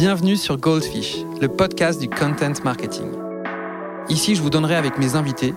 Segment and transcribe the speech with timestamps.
[0.00, 3.04] Bienvenue sur Goldfish, le podcast du content marketing.
[4.08, 5.52] Ici, je vous donnerai avec mes invités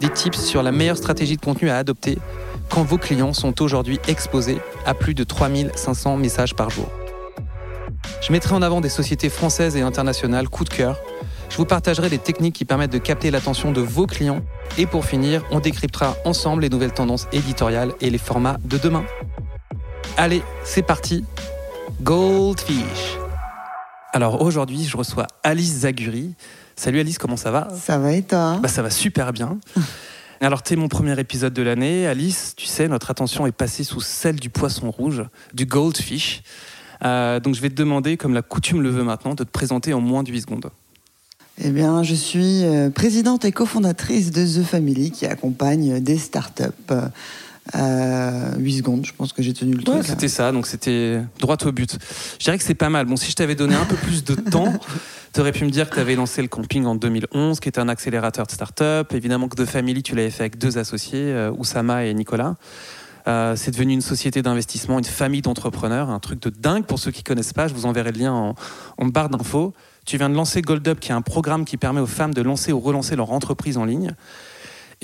[0.00, 2.16] des tips sur la meilleure stratégie de contenu à adopter
[2.70, 6.90] quand vos clients sont aujourd'hui exposés à plus de 3500 messages par jour.
[8.22, 10.98] Je mettrai en avant des sociétés françaises et internationales coup de cœur.
[11.50, 14.40] Je vous partagerai des techniques qui permettent de capter l'attention de vos clients.
[14.78, 19.04] Et pour finir, on décryptera ensemble les nouvelles tendances éditoriales et les formats de demain.
[20.16, 21.26] Allez, c'est parti.
[22.00, 23.21] Goldfish.
[24.14, 26.34] Alors aujourd'hui, je reçois Alice Zaguri.
[26.76, 27.68] Salut Alice, comment ça va?
[27.82, 28.58] Ça va et toi?
[28.62, 29.58] Bah, Ça va super bien.
[30.42, 32.06] Alors, es mon premier épisode de l'année.
[32.06, 35.22] Alice, tu sais, notre attention est passée sous celle du poisson rouge,
[35.54, 36.42] du goldfish.
[37.04, 39.94] Euh, donc, je vais te demander, comme la coutume le veut maintenant, de te présenter
[39.94, 40.70] en moins de 8 secondes.
[41.62, 46.92] Eh bien, je suis euh, présidente et cofondatrice de The Family qui accompagne des startups.
[47.68, 50.02] 8 euh, secondes, je pense que j'ai tenu le truc.
[50.04, 51.96] C'était ça, donc c'était droit au but.
[52.38, 53.06] Je dirais que c'est pas mal.
[53.06, 54.72] Bon, si je t'avais donné un peu plus de temps,
[55.32, 57.78] tu aurais pu me dire que tu avais lancé le camping en 2011, qui était
[57.78, 59.12] un accélérateur de start-up.
[59.14, 62.56] Évidemment que The Family, tu l'avais fait avec deux associés, euh, Oussama et Nicolas.
[63.28, 67.12] Euh, c'est devenu une société d'investissement, une famille d'entrepreneurs, un truc de dingue pour ceux
[67.12, 67.68] qui connaissent pas.
[67.68, 68.56] Je vous enverrai le lien en,
[68.98, 69.72] en barre d'infos.
[70.04, 72.42] Tu viens de lancer Gold Up, qui est un programme qui permet aux femmes de
[72.42, 74.16] lancer ou relancer leur entreprise en ligne.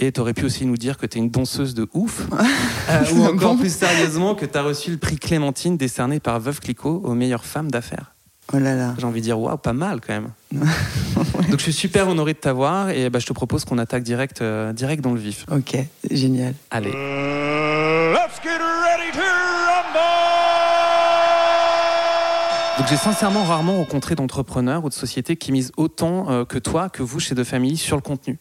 [0.01, 2.27] Et tu aurais pu aussi nous dire que tu es une danseuse de ouf.
[2.91, 6.59] Euh, ou encore plus sérieusement, que tu as reçu le prix Clémentine décerné par Veuve
[6.59, 8.15] Clicquot aux meilleures femmes d'affaires.
[8.55, 8.95] Oh là là.
[8.97, 10.31] J'ai envie de dire, waouh, pas mal quand même.
[11.51, 14.41] Donc je suis super honoré de t'avoir et bah, je te propose qu'on attaque direct,
[14.41, 15.45] euh, direct dans le vif.
[15.53, 15.77] Ok,
[16.11, 16.55] génial.
[16.71, 16.93] Allez.
[22.79, 26.89] Donc j'ai sincèrement rarement rencontré d'entrepreneurs ou de sociétés qui misent autant euh, que toi,
[26.89, 28.39] que vous chez De Family sur le contenu.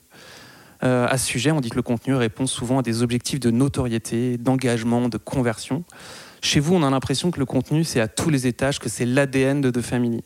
[0.84, 3.52] Euh, à ce sujet, on dit que le contenu répond souvent à des objectifs de
[3.52, 5.84] notoriété, d'engagement, de conversion.
[6.42, 9.06] Chez vous, on a l'impression que le contenu, c'est à tous les étages, que c'est
[9.06, 10.24] l'ADN de The Family.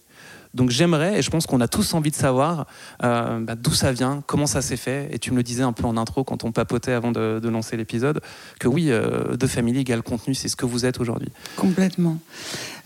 [0.54, 2.68] Donc j'aimerais, et je pense qu'on a tous envie de savoir
[3.04, 5.08] euh, bah, d'où ça vient, comment ça s'est fait.
[5.14, 7.78] Et tu me le disais un peu en intro quand on papotait avant de, lancer
[7.78, 8.20] l'épisode,
[8.60, 11.30] que oui, euh, The Family égale contenu, c'est ce que vous êtes aujourd'hui.
[11.56, 12.18] Complètement.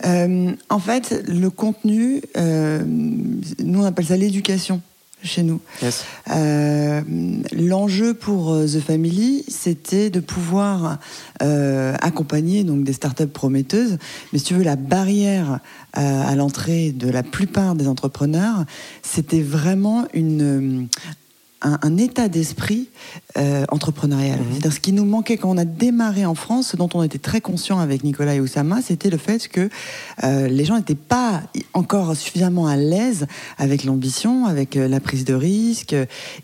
[0.03, 4.83] en fait, le contenu, nous on appelle ça l'éducation
[5.23, 5.59] chez nous.
[6.31, 7.01] Euh,
[7.51, 10.99] l'enjeu pour euh, The Family, c'était de pouvoir
[11.41, 13.97] euh, accompagner donc des startups prometteuses.
[14.31, 15.59] Mais si tu veux, la barrière
[15.93, 18.65] à l'entrée de la plupart des entrepreneurs,
[19.01, 20.89] c'était vraiment une,
[21.65, 22.89] un, état d'esprit
[23.37, 24.39] euh, entrepreneurial.
[24.61, 27.17] Cest ce qui nous manquait quand on a démarré en France, ce dont on était
[27.17, 29.69] très conscient avec Nicolas et Oussama, c'était le fait que
[30.23, 31.41] euh, les gens n'étaient pas
[31.73, 33.25] encore suffisamment à l'aise
[33.57, 35.95] avec l'ambition, avec euh, la prise de risque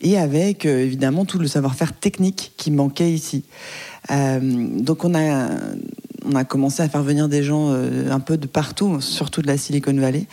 [0.01, 3.43] et avec évidemment tout le savoir-faire technique qui manquait ici.
[4.09, 5.49] donc on a
[6.23, 9.57] on a commencé à faire venir des gens un peu de partout, surtout de la
[9.57, 10.27] Silicon Valley,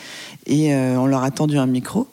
[0.46, 2.06] et on leur a tendu un micro.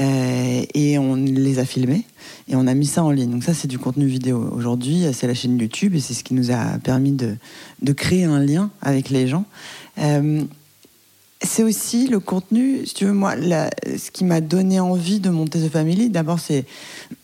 [0.00, 2.04] Euh, et on les a filmés
[2.48, 3.30] et on a mis ça en ligne.
[3.30, 4.50] Donc ça, c'est du contenu vidéo.
[4.52, 7.36] Aujourd'hui, c'est la chaîne YouTube et c'est ce qui nous a permis de,
[7.82, 9.44] de créer un lien avec les gens.
[9.98, 10.42] Euh,
[11.40, 15.60] c'est aussi le contenu, si tu veux, moi, ce qui m'a donné envie de monter
[15.60, 16.64] The Family, d'abord, c'est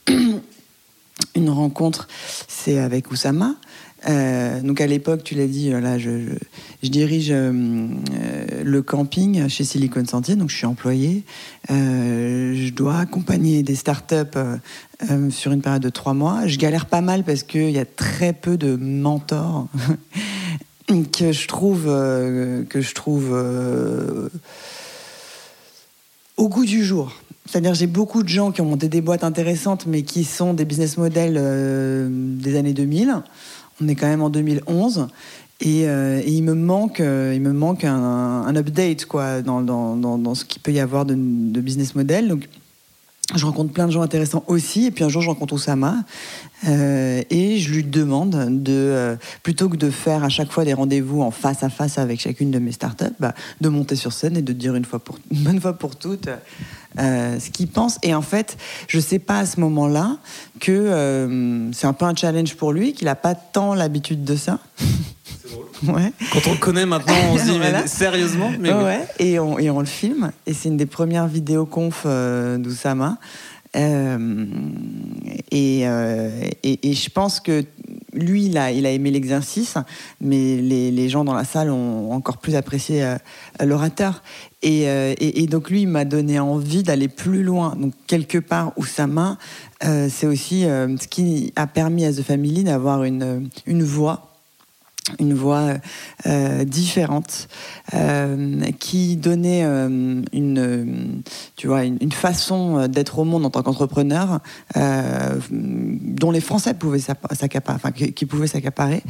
[1.34, 2.06] une rencontre,
[2.46, 3.54] c'est avec Oussama.
[4.08, 6.10] Euh, donc à l'époque, tu l'as dit, là, je,
[6.82, 7.88] dirige euh,
[8.64, 11.24] le camping chez Silicon Sentier, donc je suis employé.
[11.70, 14.38] Euh, je dois accompagner des startups
[15.30, 16.46] sur une période de trois mois.
[16.46, 19.68] Je galère pas mal parce qu'il y a très peu de mentors
[20.86, 23.34] que je trouve, que je trouve
[26.36, 27.12] au goût du jour.
[27.46, 30.64] C'est-à-dire j'ai beaucoup de gens qui ont monté des boîtes intéressantes, mais qui sont des
[30.64, 31.34] business models
[32.38, 33.22] des années 2000.
[33.80, 35.08] On est quand même en 2011.
[35.66, 40.34] Euh, et, il me manque, euh, il me manque un, update quoi, dans, dans, dans,
[40.34, 42.28] ce qu'il peut y avoir de, business model.
[42.28, 42.48] Donc,
[43.34, 44.86] je rencontre plein de gens intéressants aussi.
[44.86, 45.96] Et puis un jour, je rencontre Oussama.
[46.68, 51.22] Euh, et je lui demande de, plutôt que de faire à chaque fois des rendez-vous
[51.22, 54.42] en face à face avec chacune de mes startups, bah, de monter sur scène et
[54.42, 56.28] de dire une, fois pour, une bonne fois pour toutes
[56.98, 57.98] euh, ce qu'il pense.
[58.02, 58.56] Et en fait,
[58.88, 60.16] je ne sais pas à ce moment-là
[60.58, 64.34] que euh, c'est un peu un challenge pour lui, qu'il n'a pas tant l'habitude de
[64.34, 64.58] ça.
[64.76, 65.66] C'est drôle.
[65.82, 66.12] Ouais.
[66.32, 69.06] Quand on le connaît maintenant, on se dit, mais sérieusement mais ouais.
[69.18, 70.30] et, on, et, on, le filme.
[70.46, 73.16] Et c'est une des premières vidéoconf euh, d'Oussama.
[73.76, 74.46] Euh,
[75.52, 75.82] et,
[76.62, 77.64] et, je pense que
[78.12, 79.74] lui, il a, il a aimé l'exercice,
[80.20, 83.16] mais les, les, gens dans la salle ont encore plus apprécié
[83.60, 84.22] l'orateur.
[84.64, 87.74] Euh, et, et, donc lui, il m'a donné envie d'aller plus loin.
[87.76, 89.38] Donc quelque part, Oussama,
[89.84, 94.29] euh, c'est aussi euh, ce qui a permis à The Family d'avoir une, une voix
[95.18, 95.74] une voix
[96.26, 97.48] euh, différente
[97.94, 101.22] euh, qui donnait euh, une,
[101.56, 104.40] tu vois, une, façon d'être au monde en tant qu'entrepreneur
[105.50, 109.02] dont les Français pouvaient s'accaparer, enfin, qui, pouvaient s'accaparer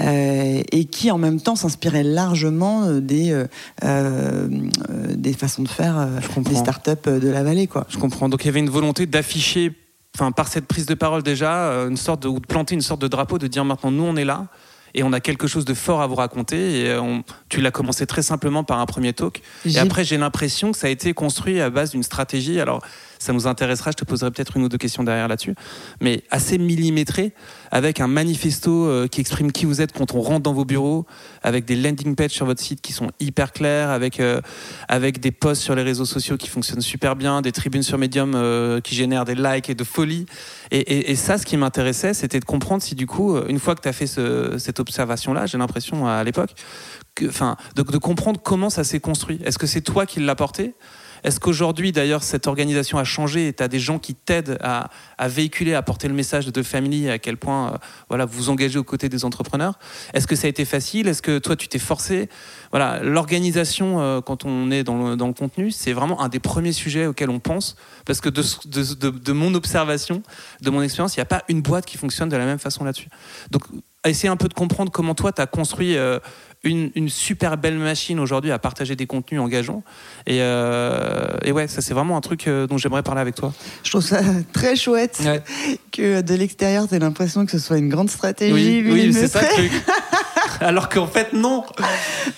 [0.00, 3.44] et qui en même temps s'inspirait largement des,
[3.82, 7.66] des façons de faire des startups de la vallée.
[7.66, 7.86] Quoi.
[7.88, 8.28] Je comprends.
[8.28, 9.72] Donc il y avait une volonté d'afficher
[10.16, 13.02] Enfin, par cette prise de parole déjà, une sorte de, ou de planter une sorte
[13.02, 14.46] de drapeau, de dire maintenant nous on est là,
[14.96, 16.80] et on a quelque chose de fort à vous raconter.
[16.80, 19.42] Et euh, tu l'as commencé très simplement par un premier talk.
[19.66, 22.58] Et après, j'ai l'impression que ça a été construit à base d'une stratégie.
[22.58, 22.82] Alors,
[23.26, 23.90] ça nous intéressera.
[23.90, 25.54] Je te poserai peut-être une ou deux questions derrière là-dessus,
[26.00, 27.32] mais assez millimétré,
[27.70, 31.06] avec un manifesto euh, qui exprime qui vous êtes quand on rentre dans vos bureaux,
[31.42, 34.40] avec des landing pages sur votre site qui sont hyper clairs, avec euh,
[34.88, 38.32] avec des posts sur les réseaux sociaux qui fonctionnent super bien, des tribunes sur Medium
[38.34, 40.26] euh, qui génèrent des likes et de folie.
[40.70, 43.88] Et, ça, ce qui m'intéressait, c'était de comprendre si du coup, une fois que tu
[43.88, 46.50] as fait cette observation-là, j'ai l'impression à l'époque,
[47.26, 49.40] enfin, de, de comprendre comment ça s'est construit.
[49.44, 50.74] Est-ce que c'est toi qui l'as porté?
[51.26, 54.88] Est-ce qu'aujourd'hui, d'ailleurs, cette organisation a changé et tu as des gens qui t'aident à,
[55.26, 57.78] véhiculer, à porter le message de The Family, à quel point euh,
[58.08, 59.76] voilà, vous vous engagez aux côtés des entrepreneurs?
[60.14, 61.08] Est-ce que ça a été facile?
[61.08, 62.28] Est-ce que toi, tu t'es forcé?
[62.70, 67.06] Voilà, L'organisation, euh, quand on est dans le, contenu, c'est vraiment un des premiers sujets
[67.06, 67.74] auxquels on pense.
[68.04, 70.22] Parce que de, mon observation,
[70.62, 72.84] de mon expérience, il n'y a pas une boîte qui fonctionne de la même façon
[72.84, 73.08] là-dessus.
[73.50, 73.64] Donc,
[74.04, 76.20] essayer un peu de comprendre comment toi, tu as construit euh,
[76.66, 79.82] une, super belle machine aujourd'hui à partager des contenus engageants.
[80.26, 83.52] Et, euh, et ouais, ça c'est vraiment un truc euh, dont j'aimerais parler avec toi.
[83.82, 84.20] Je trouve ça
[84.52, 85.22] très chouette
[85.92, 88.82] que de l'extérieur, tu aies l'impression que ce soit une grande stratégie.
[88.84, 89.72] Oui, oui c'est ça le truc.
[90.60, 91.64] Alors qu'en fait, non.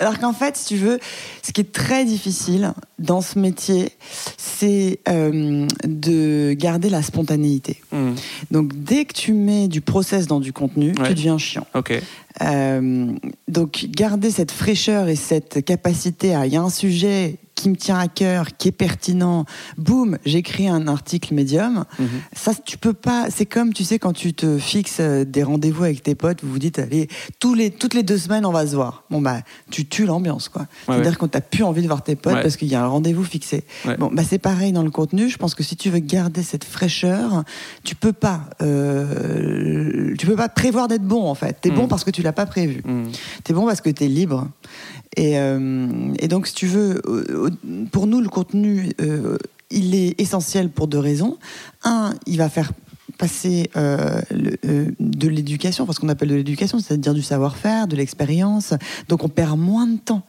[0.00, 0.99] Alors qu'en fait, si tu veux,
[1.43, 3.93] ce qui est très difficile dans ce métier,
[4.37, 7.81] c'est euh, de garder la spontanéité.
[7.93, 8.15] Hmm.
[8.50, 11.67] Donc, dès que tu mets du process dans du contenu, tu deviens chiant.
[11.75, 12.00] Ok.
[12.41, 13.12] Euh,
[13.49, 16.47] donc, garder cette fraîcheur et cette capacité à.
[16.47, 19.45] Il y a un sujet qui me tient à cœur, qui est pertinent,
[19.77, 21.85] boum, j'écris un article médium.
[21.99, 22.09] Mhm.
[22.33, 23.27] Ça, tu peux pas.
[23.31, 26.53] C'est comme, tu sais, quand tu te fixes euh, des rendez-vous avec tes potes, vous
[26.53, 27.09] vous dites, allez,
[27.41, 29.03] tous les, toutes les deux semaines, on va se voir.
[29.11, 29.41] Bon, bah,
[29.71, 30.67] tu tues l'ambiance, quoi.
[30.87, 33.25] C'est-à-dire qu'on t'a plus envie de voir tes potes parce qu'il y a un rendez-vous
[33.25, 33.65] fixé.
[33.99, 35.29] Bon, bah, c'est pareil dans le contenu.
[35.29, 37.43] Je pense que si tu veux garder cette fraîcheur,
[37.83, 41.59] tu peux pas, euh, tu peux pas prévoir d'être bon, en fait.
[41.61, 41.89] T'es es bon mhm.
[41.89, 42.83] parce que tu l'as pas prévu.
[42.83, 43.11] tu mhm.
[43.43, 44.47] T'es bon parce que t'es libre.
[45.19, 47.03] Et, euh, et, donc, si tu veux,
[47.91, 49.37] pour nous, le contenu, euh,
[49.69, 51.38] il est essentiel pour deux raisons.
[51.82, 52.70] Un, il va faire
[53.19, 54.20] passer euh,
[55.00, 58.75] de l'éducation, parce qu'on appelle de l'éducation, c'est-à-dire du savoir-faire, de l'expérience.
[59.09, 60.23] Donc, on perd moins de temps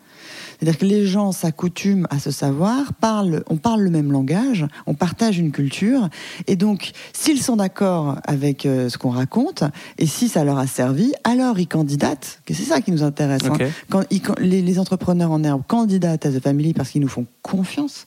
[0.60, 4.94] c'est-à-dire que les gens s'accoutument à ce savoir, parlent, on parle le même langage, on
[4.94, 6.10] partage une culture,
[6.48, 9.64] et donc s'ils sont d'accord avec euh, ce qu'on raconte,
[9.98, 13.44] et si ça leur a servi, alors ils candidatent, que c'est ça qui nous intéresse.
[13.46, 13.70] Hein.
[13.90, 14.04] Quand,
[14.40, 18.06] les, entrepreneurs en herbe candidatent à The Family parce qu'ils nous font confiance,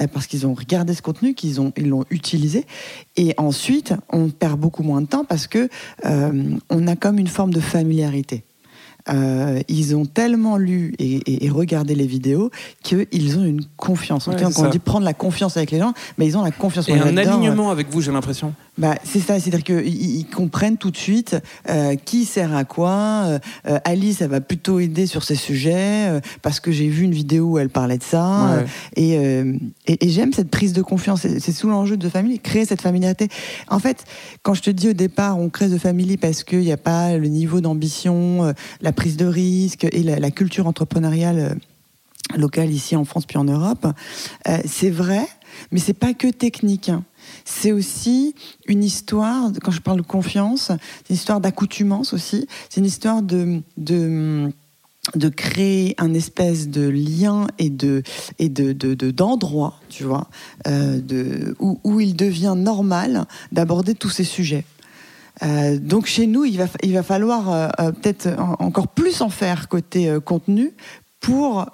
[0.00, 2.66] euh, parce qu'ils ont regardé ce contenu, qu'ils ont, ils l'ont utilisé,
[3.16, 5.68] et ensuite on perd beaucoup moins de temps parce que
[6.04, 8.44] euh, on a comme une forme de familiarité.
[9.08, 12.50] Euh, ils ont tellement lu et, regardé les vidéos
[12.82, 14.28] qu'ils ont une confiance.
[14.28, 16.88] On dit prendre la confiance avec les gens, mais ils ont la confiance.
[16.88, 18.54] Et un alignement avec vous, j'ai l'impression.
[18.78, 21.36] Bah, c'est ça, c'est-à-dire qu'ils comprennent tout de suite
[21.68, 23.38] euh, qui sert à quoi.
[23.66, 27.50] Euh, Alice, elle va plutôt aider sur ces sujets parce que j'ai vu une vidéo
[27.50, 28.64] où elle parlait de ça.
[28.96, 31.20] Et, et, j'aime cette prise de confiance.
[31.20, 33.28] C'est sous l'enjeu de famille, créer cette familiarité.
[33.68, 34.04] En fait,
[34.42, 37.16] quand je te dis au départ, on crée de famille parce qu'il n'y a pas
[37.16, 43.04] le niveau d'ambition, la prise de risque et la, culture entrepreneuriale euh, locale ici en
[43.04, 43.86] France puis en Europe,
[44.48, 45.26] euh, c'est vrai,
[45.70, 46.88] mais c'est pas que technique.
[46.88, 47.04] Hein.
[47.44, 48.34] C'est aussi
[48.66, 52.46] une histoire, quand je parle de confiance, c'est une histoire d'accoutumance aussi.
[52.68, 54.50] C'est une histoire de, de,
[55.16, 58.02] de créer un espèce de lien et de
[58.38, 58.72] et de
[59.10, 60.28] d'endroit, tu vois,
[60.66, 64.64] euh, de, où, il devient normal d'aborder tous ces sujets.
[65.42, 68.28] Euh, donc chez nous, il va, il va falloir euh, peut-être
[68.60, 70.72] encore plus en faire côté contenu
[71.22, 71.66] pour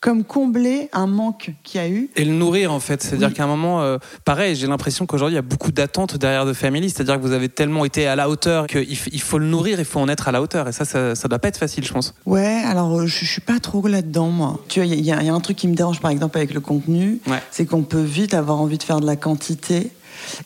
[0.00, 2.10] comme combler un manque qu'il y a eu.
[2.16, 3.02] Et le nourrir en fait.
[3.02, 6.52] C'est-à-dire qu'à un moment, pareil, j'ai l'impression qu'aujourd'hui il y a beaucoup d'attentes derrière de
[6.52, 6.90] Family.
[6.90, 9.84] C'est-à-dire que vous avez tellement été à la hauteur qu'il il faut le nourrir, il
[9.84, 10.66] faut en être à la hauteur.
[10.66, 12.14] Et ça, ça, ça doit pas être facile, je pense.
[12.26, 14.58] Ouais, alors je, je suis pas trop là-dedans, moi.
[14.68, 16.60] Tu vois, il y, y, a un truc qui me dérange par exemple avec le
[16.60, 17.20] contenu,
[17.50, 19.92] c'est qu'on peut vite avoir envie de faire de la quantité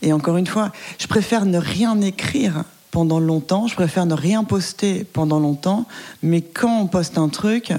[0.03, 2.65] et encore une fois, je préfère ne rien écrire
[2.95, 5.85] pendant longtemps, je préfère ne rien poster pendant longtemps,
[6.23, 7.73] mais quand on poste un truc,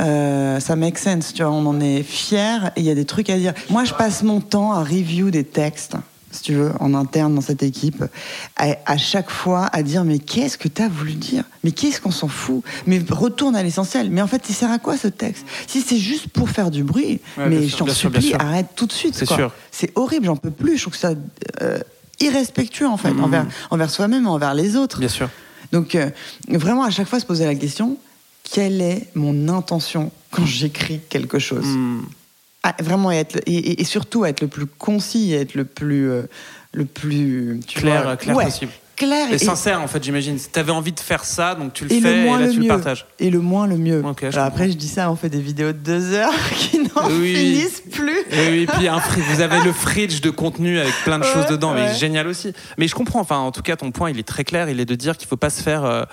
[0.00, 3.04] euh, ça make sense, tu vois, on en est fier et il y a des
[3.04, 3.52] trucs à dire.
[3.68, 5.96] Moi, je passe mon temps à review des textes
[6.30, 8.02] si tu veux, en interne dans cette équipe,
[8.56, 11.44] à, chaque fois à dire mais qu'est-ce que tu as voulu dire?
[11.62, 12.64] Mais qu'est-ce qu'on s'en fout?
[12.86, 14.08] Mais retourne à l'essentiel.
[14.08, 15.44] Mais en fait, il sert à quoi ce texte?
[15.66, 19.14] Si c'est juste pour faire du bruit, mais je t'en supplie, arrête tout de suite.
[19.14, 19.52] C'est sûr.
[19.70, 20.78] C'est horrible, j'en peux plus.
[20.78, 21.12] Je trouve que ça
[21.60, 21.80] euh,
[22.22, 23.24] irrespectueux en fait, mmh.
[23.24, 24.98] envers, envers soi-même, envers les autres.
[24.98, 25.28] Bien sûr.
[25.72, 26.10] Donc euh,
[26.48, 27.98] vraiment à chaque fois se poser la question
[28.50, 31.66] quelle est mon intention quand j'écris quelque chose?
[31.66, 32.02] Mmh.
[32.64, 36.22] Ah, vraiment être et, surtout être le plus concis, être le plus euh,
[36.72, 38.72] le plus clair, clair possible.
[38.96, 40.38] Clair et, sincère en fait, j'imagine.
[40.38, 43.06] Tu avais envie de faire ça, donc tu le fais et là tu le partages.
[43.18, 44.02] Et le moins le mieux.
[44.36, 48.18] après, je dis ça, on fait des vidéos de deux heures qui n'en finissent plus.
[48.30, 48.88] Et oui, puis
[49.34, 52.52] vous avez le fridge de contenu avec plein de choses dedans, mais génial aussi.
[52.78, 53.20] Mais je comprends.
[53.20, 54.68] Enfin, en tout cas, ton point, il est très clair.
[54.68, 55.84] Il est de dire qu'il faut pas se faire.
[55.84, 56.04] Euh,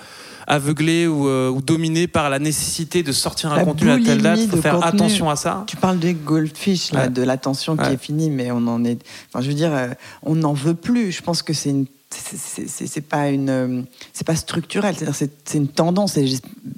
[0.50, 4.40] aveuglé euh, ou, dominé par la nécessité de sortir un contenu à telle date.
[4.42, 5.64] Il faut faire attention à ça.
[5.66, 8.98] Tu parles des goldfish, là, de l'attention qui est finie, mais on en est.
[9.28, 9.88] Enfin, je veux dire, euh,
[10.22, 11.12] on n'en veut plus.
[11.12, 16.16] Je pense que c'est une c'est pas une euh, c'est pas structurel c'est une tendance
[16.16, 16.26] et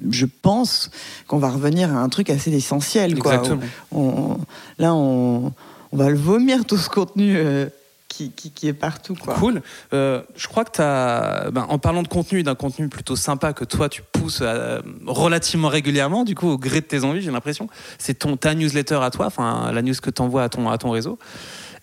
[0.09, 0.91] je pense
[1.27, 3.41] qu'on va revenir à un truc assez essentiel quoi
[4.77, 5.51] là on,
[5.91, 7.37] on, va le vomir tout ce contenu
[8.13, 9.15] qui, est partout.
[9.15, 9.33] Quoi.
[9.35, 9.61] Cool.
[9.93, 13.53] Euh, je crois que tu as, ben, en parlant de contenu, d'un contenu plutôt sympa
[13.53, 17.31] que toi tu pousses euh, relativement régulièrement, du coup au gré de tes envies, j'ai
[17.31, 20.69] l'impression, c'est ton ta newsletter à toi, enfin la news que tu envoies à ton,
[20.69, 21.17] à ton réseau.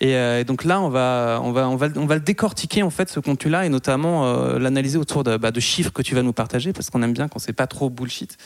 [0.03, 2.91] Euh, et, donc là, on va, on va, on va, on va le décortiquer en
[2.91, 6.33] fait ce contenu-là et notamment l'analyser autour de, bah, de, chiffres que tu vas nous
[6.33, 8.37] partager parce qu'on aime bien quand c'est pas trop bullshit.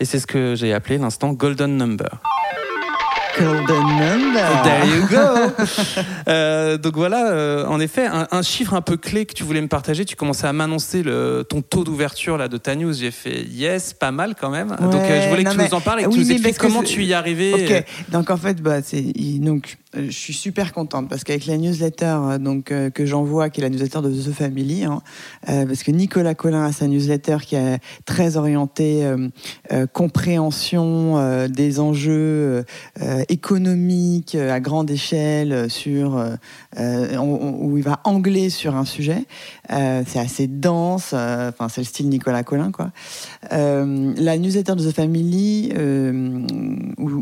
[0.00, 2.20] Et c'est ce que j'ai appelé l'instant Golden Number.
[3.36, 5.64] There you go.
[6.28, 9.68] Euh, donc voilà, euh, en effet, un, chiffre un peu clé que tu voulais me
[9.68, 10.04] partager.
[10.04, 11.04] Tu commençais à m'annoncer
[11.48, 12.92] ton taux d'ouverture là de ta news.
[12.92, 14.68] J'ai fait yes, pas mal quand même.
[14.68, 16.82] donc euh, je voulais que tu nous en parles et que tu nous expliques comment
[16.82, 17.84] tu y es arrivé.
[18.10, 19.02] Donc en fait, bah, c'est
[19.38, 23.70] donc je suis super contente parce qu'avec la newsletter donc que j'envoie, qui est la
[23.70, 25.00] newsletter de The Family, hein,
[25.46, 29.08] parce que Nicolas Collin a sa newsletter qui est très orientée
[29.92, 32.64] compréhension des enjeux
[33.28, 39.24] économique euh, à grande échelle euh, sur euh, où il va angler sur un sujet.
[39.68, 41.12] c'est assez dense.
[41.12, 42.90] Enfin, c'est le style Nicolas Collin, quoi.
[43.50, 45.72] la newsletter de The Family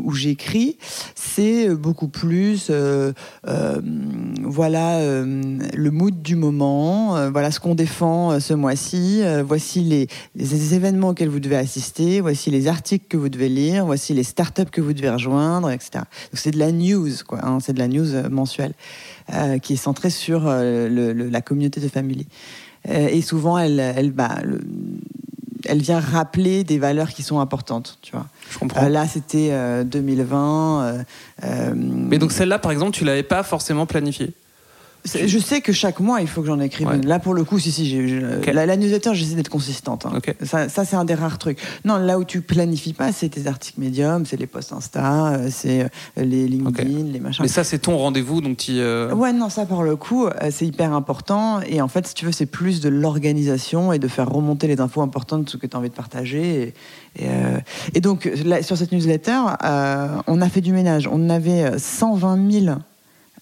[0.05, 0.77] où, j'écris,
[1.15, 2.71] c'est beaucoup plus,
[4.43, 7.29] voilà, le mood du moment.
[7.31, 9.21] voilà ce qu'on défend ce mois-ci.
[9.45, 12.21] voici les, événements auxquels vous devez assister.
[12.21, 13.85] Voici les articles que vous devez lire.
[13.85, 17.45] Voici les startups que vous devez rejoindre, etc c'est de la news, quoi.
[17.45, 18.73] Hein, c'est de la news euh, mensuelle
[19.33, 22.27] euh, qui est centrée sur euh, la communauté de famille.
[22.87, 24.37] et souvent, elle, elle, bah,
[25.65, 28.25] elle vient rappeler des valeurs qui sont importantes, tu vois.
[28.51, 28.87] Je comprends.
[28.87, 31.03] là, c'était 2020.
[31.75, 34.33] Mais donc celle-là, par exemple, tu l'avais pas forcément planifiée
[35.05, 37.05] je sais que chaque mois, il faut que j'en écrive une.
[37.05, 38.19] Là, pour le coup, si, si,
[38.51, 40.05] la, newsletter, j'essaie d'être consistante.
[40.05, 40.19] Hein.
[40.43, 41.59] Ça, c'est un des rares trucs.
[41.83, 45.49] Non, là où tu planifies pas, c'est tes articles médium, c'est les posts Insta, euh,
[45.51, 47.43] c'est euh, les LinkedIn, les machins.
[47.43, 48.79] Mais ça, c'est ton rendez-vous, donc tu.
[48.79, 51.61] Euh, ouais, non, ça, pour le coup, c'est hyper important.
[51.61, 54.79] Et en fait, si tu veux, c'est plus de l'organisation et de faire remonter les
[54.81, 56.73] infos importantes, ce que tu as envie de partager.
[57.17, 57.27] Et,
[57.93, 58.29] et, donc,
[58.61, 59.39] sur cette newsletter,
[60.27, 61.07] on a fait du ménage.
[61.11, 62.77] On avait 120 000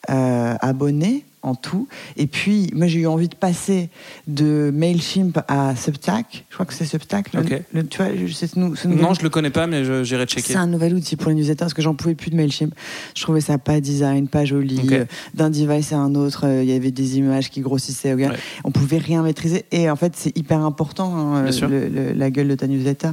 [0.07, 1.87] abonnés en tout.
[2.17, 3.89] Et puis, moi, j'ai eu envie de passer
[4.27, 6.45] de Mailchimp à Substack.
[6.49, 7.33] Je crois que c'est Substack.
[7.33, 10.53] Le, tu vois, ce Non, je le connais pas, mais j'irai checker.
[10.53, 12.73] C'est un nouvel outil pour les newsletters parce que j'en pouvais plus de Mailchimp.
[13.15, 14.81] Je trouvais ça pas design, pas joli.
[14.91, 18.13] Euh, d'un device à un autre, euh, il y avait des images qui grossissaient.
[18.13, 18.29] Okay
[18.63, 19.65] On pouvait rien maîtriser.
[19.71, 21.45] Et en fait, c'est hyper important, hein,
[22.15, 23.09] la gueule de ta newsletter.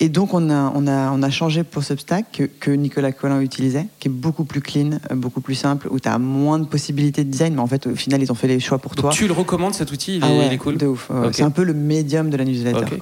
[0.00, 3.86] Et donc, on a, on a, on a changé pour Substack que, Nicolas Collin utilisait,
[3.98, 7.24] qui est beaucoup plus clean, euh, beaucoup plus simple, où tu as moins de possibilités
[7.24, 9.10] de design, en fait, au final, ils ont fait les choix pour toi.
[9.10, 10.76] Tu le recommandes cet outil il, ah est, cool.
[10.76, 11.10] De ouf.
[11.32, 12.96] C'est un peu le médium de la newsletter.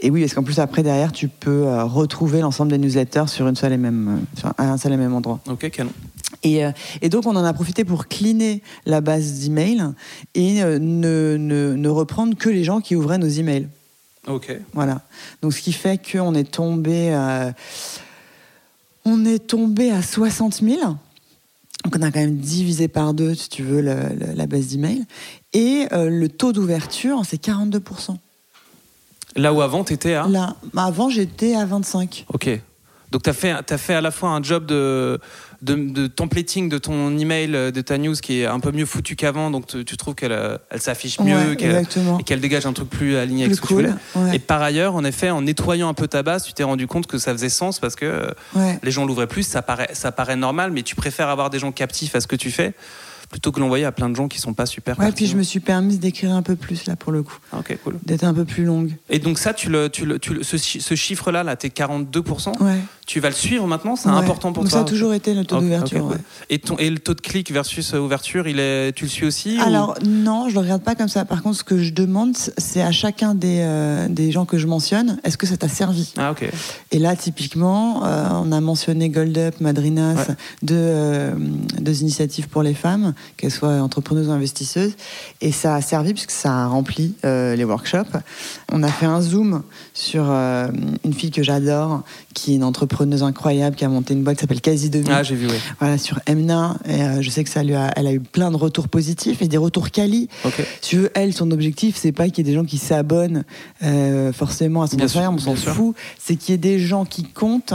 [0.00, 3.46] et oui, parce qu'en plus après derrière, tu peux euh, retrouver l'ensemble des newsletters sur
[3.46, 5.40] une seule et même, euh, sur un seul et même endroit.
[5.46, 5.90] Ok, canon.
[6.42, 6.72] Et, euh,
[7.02, 9.84] et, donc, on en a profité pour cleaner la base d'emails
[10.34, 13.68] et ne, ne, ne, reprendre que les gens qui ouvraient nos emails.
[14.26, 14.56] Ok.
[14.72, 15.02] Voilà.
[15.42, 17.14] Donc, ce qui fait qu'on est tombé.
[19.04, 20.96] on est tombé à 60 000.
[21.84, 25.04] Donc on a quand même divisé par deux, si tu veux, la base d'email.
[25.52, 28.16] Et euh, le taux d'ouverture, c'est 42%.
[29.36, 32.26] Là où avant, tu étais à Là, avant, j'étais à 25.
[32.32, 32.50] Ok.
[33.12, 35.20] Donc tu as fait, as fait à la fois un job de
[35.60, 38.84] de, de, templating de ton email, euh, de ta news qui est un peu mieux
[38.84, 42.90] foutu qu'avant, donc tu, trouves qu'elle euh, elle, s'affiche mieux et qu'elle dégage un truc
[42.90, 43.92] plus aligné avec ce que tu voulais.
[44.32, 47.06] Et par ailleurs, en effet, en nettoyant un peu ta base, tu t'es rendu compte
[47.06, 48.34] que ça faisait sens parce que
[48.82, 51.70] les gens l'ouvraient plus, ça paraît, ça paraît normal, mais tu préfères avoir des gens
[51.70, 52.74] captifs à ce que tu fais
[53.32, 54.98] plutôt que l'envoyer à plein de gens qui sont pas super.
[54.98, 57.38] Ouais, puis je me suis permise d'écrire un peu plus là pour le coup.
[57.50, 57.98] Ah, ok, cool.
[58.04, 58.94] D'être un peu plus longue.
[59.08, 62.62] Et donc ça, tu le, tu le, tu ce, ce chiffre-là, là, t'es 42%.
[62.62, 62.78] Ouais.
[63.12, 64.70] Tu vas le suivre maintenant, c'est important pour toi.
[64.70, 66.14] Ça a toujours été le taux d'ouverture.
[66.48, 69.26] Et, ton, et le taux de clic versus euh, ouverture, il est, tu le suis
[69.26, 71.26] aussi Alors non, je le regarde pas comme ça.
[71.26, 74.66] Par contre, ce que je demande, c'est à chacun des, euh, des gens que je
[74.66, 76.14] mentionne, est-ce que ça t'a servi?
[76.16, 76.50] Ah ok.
[76.90, 80.28] Et là, typiquement, euh, on a mentionné Gold Up, Madrinas,
[80.62, 81.32] deux,
[81.82, 84.94] deux initiatives pour les femmes, qu'elles soient entrepreneuses ou investisseuses,
[85.42, 88.16] et ça a servi puisque ça a rempli les workshops.
[88.72, 92.64] On a fait un zoom sur une fille que j'adore, qui est une
[93.02, 95.08] entrepreneuse incroyable, qui a monté une boîte qui s'appelle Quasi Demi.
[95.10, 95.56] Ah, j'ai vu, oui.
[95.78, 96.76] Voilà, sur Emna.
[96.86, 99.42] Et euh, je sais que ça lui a, elle a eu plein de retours positifs
[99.42, 100.28] et des retours quali.
[100.44, 100.64] Okay.
[100.80, 103.44] Si veux, elle, son objectif, c'est pas qu'il y ait des gens qui s'abonnent
[103.82, 105.94] euh, forcément à son Instagram, on s'en fout.
[106.18, 107.74] C'est qu'il y ait des gens qui comptent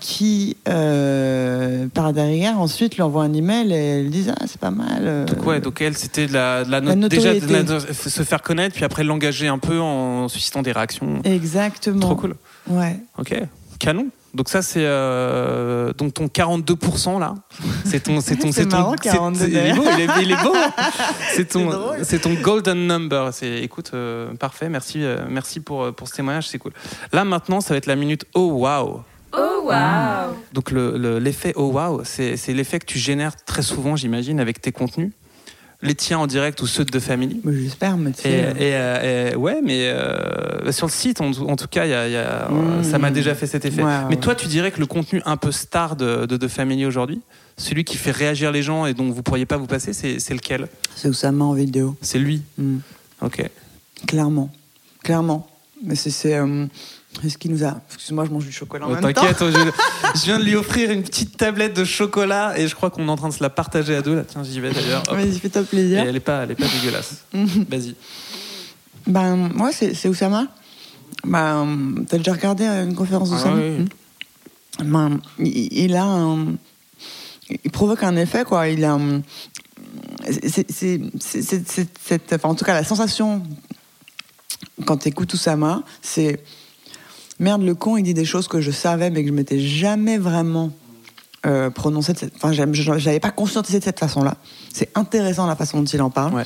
[0.00, 4.70] qui, euh, par derrière, ensuite lui envoie un email et elle dit Ah, c'est pas
[4.70, 5.24] mal.
[5.26, 9.04] Donc, ouais, donc elle, c'était de la, la, déjà de, se faire connaître, puis après
[9.04, 11.20] l'engager un peu en suscitant des réactions.
[11.24, 12.00] Exactement.
[12.00, 12.34] Trop cool.
[12.68, 12.98] Ouais.
[13.18, 13.34] Ok,
[13.78, 14.08] canon.
[14.34, 17.34] Donc ça c'est euh, donc ton 42% là.
[17.84, 20.54] C'est ton c'est ton c'est ton 42 il, est beau, il, est, il est beau.
[21.34, 21.70] c'est ton
[22.02, 23.32] c'est ton golden number.
[23.32, 24.68] C'est écoute euh, parfait.
[24.68, 26.72] Merci euh, merci pour pour ce témoignage, c'est cool.
[27.12, 29.02] Là maintenant, ça va être la minute oh wow.
[29.36, 30.34] Oh wow.
[30.52, 34.72] Donc l'effet le, oh wow, c'est l'effet que tu génères très souvent, j'imagine avec tes
[34.72, 35.12] contenus
[35.84, 37.40] les tiens en direct ou ceux de Family.
[37.46, 42.48] J'espère, mais et, et, ouais, mais euh, sur le site, en, tout cas, y a,
[42.48, 42.84] mmh.
[42.84, 43.82] ça m'a déjà fait cet effet.
[44.08, 47.20] mais toi, tu dirais que le contenu un peu star de, de, Family aujourd'hui,
[47.56, 50.68] celui qui fait réagir les gens et dont vous pourriez pas vous passer, c'est lequel?
[50.96, 51.96] C'est Oussama en vidéo.
[52.00, 52.42] C'est lui.
[52.58, 52.78] Mmh.
[53.20, 53.48] Ok.
[54.06, 54.50] Clairement,
[55.02, 55.48] clairement.
[55.82, 56.66] Mais c'est euh,
[57.24, 57.80] est-ce qu'il nous a.
[57.92, 61.36] Excuse-moi, je mange du chocolat en oh, T'inquiète, je, viens de lui offrir une petite
[61.36, 64.02] tablette de chocolat et je crois qu'on est en train de se la partager à
[64.02, 64.16] deux.
[64.16, 64.24] Là.
[64.26, 65.02] Tiens, j'y vais d'ailleurs.
[65.10, 66.04] Vas-y, fais-toi plaisir.
[66.04, 67.24] Et elle est pas, elle est pas dégueulasse.
[67.32, 67.94] Vas-y.
[69.06, 70.46] Ben, moi, c'est Oussama.
[71.24, 73.82] Ben, t'as déjà regardé une conférence d'Oussama ah,
[74.80, 74.84] oui.
[74.84, 76.56] ben, il, a un,
[77.64, 78.68] Il provoque un effet, quoi.
[78.68, 78.98] Il a.
[80.30, 80.70] C'est
[81.20, 82.32] cette.
[82.32, 83.42] Enfin, en tout cas, la sensation
[84.84, 86.42] quand t'écoutes Oussama, c'est
[87.44, 90.18] merde, le con, il dit des choses que je savais, mais que je m'étais jamais
[90.18, 90.72] vraiment
[91.46, 92.34] euh, prononcé de cette.
[92.36, 94.36] Enfin, j'avais pas conscientisé de cette façon-là.
[94.72, 96.44] C'est intéressant la façon dont il en parle.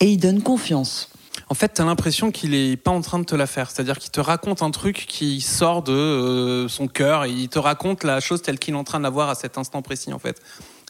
[0.00, 1.10] Et il donne confiance.
[1.48, 3.70] En fait, tu as l'impression qu'il est pas en train de te la faire.
[3.70, 7.58] C'est-à-dire qu'il te raconte un truc qui sort de euh, son cœur et il te
[7.58, 10.12] raconte la chose telle qu'il est en train de la voir à cet instant précis,
[10.12, 10.40] en fait.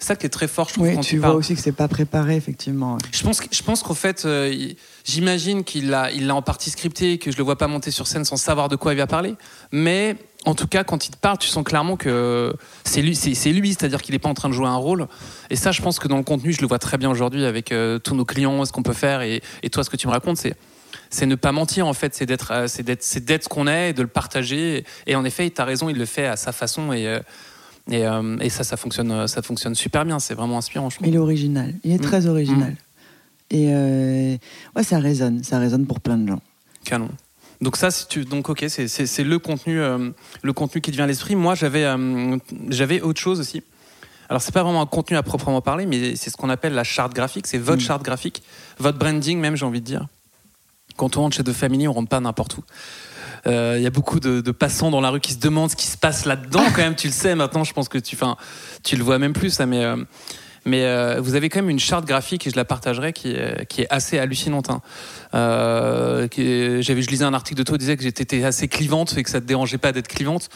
[0.01, 0.89] C'est ça qui est très fort, je trouve.
[0.89, 2.97] Oui, tu vois aussi que c'est pas préparé, effectivement.
[3.13, 4.73] Je pense, je pense qu'au fait, euh,
[5.05, 8.07] j'imagine qu'il l'a, il l'a en partie scripté, que je le vois pas monter sur
[8.07, 9.35] scène sans savoir de quoi il va parler.
[9.73, 13.53] Mais en tout cas, quand il te parle, tu sens clairement que c'est lui, c'est,
[13.53, 15.07] lui, c'est-à-dire qu'il n'est pas en train de jouer un rôle.
[15.51, 17.71] Et ça, je pense que dans le contenu, je le vois très bien aujourd'hui avec
[17.71, 19.21] euh, tous nos clients, ce qu'on peut faire.
[19.21, 20.55] Et, toi, ce que tu me racontes, c'est
[21.13, 23.67] c'est ne pas mentir en fait, c'est d'être, euh, c'est d'être, c'est d'être ce qu'on
[23.67, 24.85] est et de le partager.
[25.07, 27.21] Et en effet, tu as raison, il le fait à sa façon et
[27.93, 30.19] euh, et, ça, ça fonctionne, ça fonctionne super bien.
[30.19, 31.09] C'est vraiment inspirant, je trouve.
[31.09, 31.75] Il est original.
[31.85, 32.01] Il est mm.
[32.01, 32.73] très original.
[32.73, 32.77] Mm.
[33.53, 34.37] Et euh,
[34.77, 35.43] ouais, ça résonne.
[35.43, 36.41] Ça résonne pour plein de gens.
[36.85, 37.09] Canon.
[37.61, 40.11] Donc ça, tu, donc ok, c'est le contenu, euh,
[40.43, 41.37] le contenu qui devient l'esprit.
[41.37, 41.87] Moi, j'avais,
[42.71, 43.63] j'avais autre chose aussi.
[44.31, 46.85] Alors c'est pas vraiment un contenu à proprement parler, mais c'est ce qu'on appelle la
[46.85, 47.47] charte graphique.
[47.47, 47.87] C'est votre mm.
[47.87, 48.43] charte graphique,
[48.79, 50.07] votre branding même, j'ai envie de dire.
[50.97, 52.63] Quand on rentre chez The Family, on rentre pas n'importe où.
[53.47, 55.87] Il euh, y a beaucoup de, passants dans la rue qui se demandent ce qui
[55.87, 56.65] se passe là-dedans.
[56.75, 57.65] Quand même, tu le sais maintenant.
[57.65, 58.37] Je pense que tu, enfin,
[58.83, 59.67] tu le vois même plus ça.
[59.67, 59.97] Mais, euh,
[60.67, 63.37] mais euh, vous avez quand même une charte graphique et je la partagerai qui
[63.69, 64.69] qui est assez hallucinante.
[64.71, 64.83] Hein.
[65.33, 69.41] je lisais un article de toi qui disait que j'étais assez clivante et que ça
[69.41, 70.51] te dérangeait pas d'être clivante,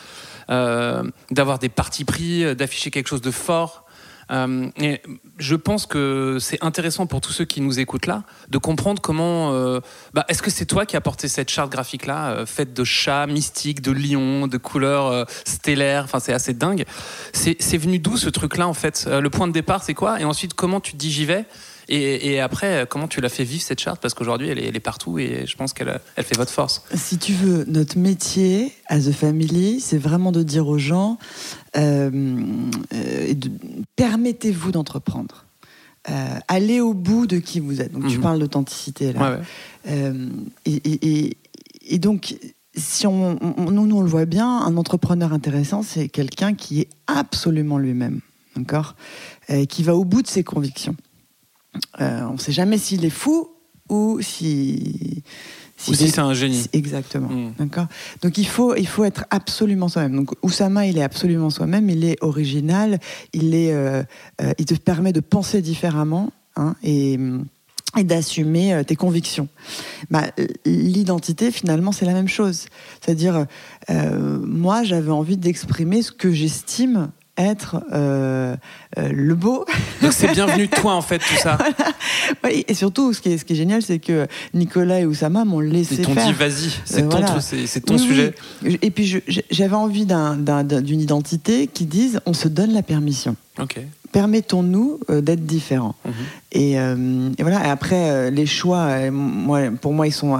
[0.48, 3.83] d'avoir des partis pris, d'afficher quelque chose de fort.
[4.30, 5.02] Euh, et
[5.38, 9.52] je pense que c'est intéressant pour tous ceux qui nous écoutent là de comprendre comment.
[9.52, 9.80] Euh,
[10.12, 12.84] bah, est-ce que c'est toi qui as porté cette charte graphique là, euh, faite de
[12.84, 16.84] chats mystiques, de lions, de couleurs stellaires Enfin, c'est assez dingue.
[17.32, 19.06] C'est venu d'où ce truc-là en fait?
[19.06, 20.20] Le point de départ, c'est quoi?
[20.20, 21.44] Et ensuite, comment tu te dis j'y vais?
[21.88, 24.00] Et, après, comment tu l'as fait vivre cette charte?
[24.00, 26.82] Parce qu'aujourd'hui, elle, est, partout et je pense qu'elle elle fait votre force.
[26.94, 31.18] Si tu veux, notre métier à The Family, c'est vraiment de dire aux gens
[31.76, 32.10] euh,
[32.94, 33.34] euh,
[33.96, 35.46] permettez-vous d'entreprendre.
[36.10, 37.92] Euh, allez au bout de qui vous êtes.
[37.92, 38.22] Donc, tu mhm.
[38.22, 39.40] parles d'authenticité là.
[40.66, 42.36] et, donc,
[42.76, 46.88] si on, nous, nous, on le voit bien, un entrepreneur intéressant, c'est quelqu'un qui est
[47.06, 48.20] absolument lui-même,
[48.56, 48.96] d'accord?
[49.68, 50.96] Qui va au bout de ses convictions.
[52.00, 53.48] Euh, on ne sait jamais s'il est fou
[53.88, 55.22] ou si
[55.88, 56.66] Ou si c'est un génie.
[56.72, 57.28] Exactement.
[57.28, 57.52] Hmm.
[57.58, 57.86] D'accord.
[58.22, 60.16] Donc il faut, il faut être absolument soi-même.
[60.16, 61.88] Donc Oussama, il est absolument soi-même.
[61.90, 62.98] Il est original.
[63.32, 64.02] Il est, euh,
[64.40, 66.32] euh, il te permet de penser différemment.
[66.56, 67.18] Hein, et
[67.96, 69.46] et d'assumer tes convictions.
[70.10, 70.24] Bah,
[70.64, 72.66] L'identité, finalement, c'est la même chose.
[73.00, 73.46] C'est-à-dire,
[73.88, 78.56] moi, j'avais envie d'exprimer ce que j'estime être euh,
[78.98, 79.64] euh, le beau.
[80.02, 81.58] Donc c'est bienvenu toi en fait tout ça.
[82.44, 85.44] oui, et surtout ce qui est, ce qui est génial c'est que Nicolas et Oussama
[85.44, 86.08] m'ont laissé faire.
[86.08, 88.34] Ils t'ont dit vas-y, c'est ton, ton sujet.
[88.82, 93.36] Et puis j'avais envie d'une identité qui dise on se donne la permission.
[93.58, 93.80] Ok
[94.14, 95.96] permettons-nous euh, d'être différents.
[96.04, 96.12] Mhm.
[96.56, 97.66] Euh, et, voilà.
[97.66, 100.38] Et après, euh, les choix, moi, pour moi, ils sont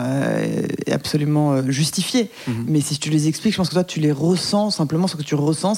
[0.90, 2.30] absolument justifiés.
[2.46, 2.66] Mhm.
[2.68, 5.08] Mais si tu les expliques, je pense que toi, tu les ressens simplement.
[5.08, 5.74] Ce que tu ressens,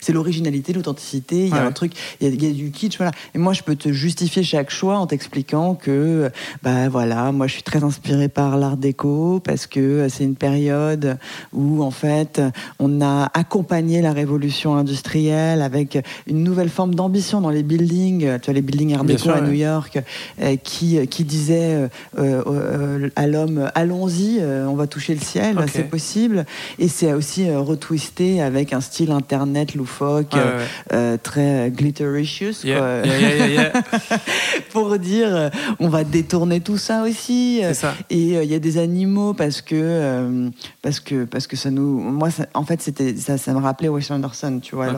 [0.00, 1.46] c'est l'originalité, l'authenticité.
[1.46, 2.96] Il y a un truc, il y, a du kitsch.
[2.98, 3.10] Voilà.
[3.34, 6.30] Et moi, je peux te justifier chaque choix en t'expliquant que,
[6.62, 11.18] bah voilà, moi, je suis très inspirée par l'art déco parce que c'est une période
[11.52, 12.40] où, en fait,
[12.78, 18.46] on a accompagné la révolution industrielle avec une nouvelle forme d'ambition dans les buildings, tu
[18.46, 19.04] vois, les buildings Art
[19.36, 20.00] à New York,
[20.40, 25.84] euh, qui, euh, qui disaient euh, à l'homme allons-y, on va toucher le ciel, c'est
[25.84, 26.44] possible.
[26.78, 30.34] Et c'est aussi retwisté avec un style internet loufoque,
[31.22, 32.64] très glittericious.
[34.72, 37.62] pour dire on va détourner tout ça aussi.
[38.10, 40.50] Et il y a des animaux parce que,
[40.82, 42.00] parce que, parce que ça nous.
[42.00, 44.88] Moi, en fait, c'était ça, ça me rappelait Wes Anderson, tu vois,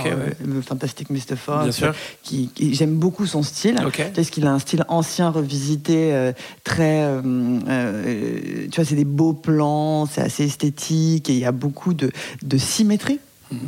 [0.44, 1.36] le Fantastic Mr.
[1.36, 1.82] Fox,
[2.22, 3.76] qui j'aime beaucoup son style.
[4.14, 6.32] Parce qu'il a un style ancien revisité, euh,
[6.64, 7.22] très, euh,
[7.68, 11.94] euh, tu vois, c'est des beaux plans, c'est assez esthétique et il y a beaucoup
[11.94, 12.10] de,
[12.42, 13.18] de symétrie.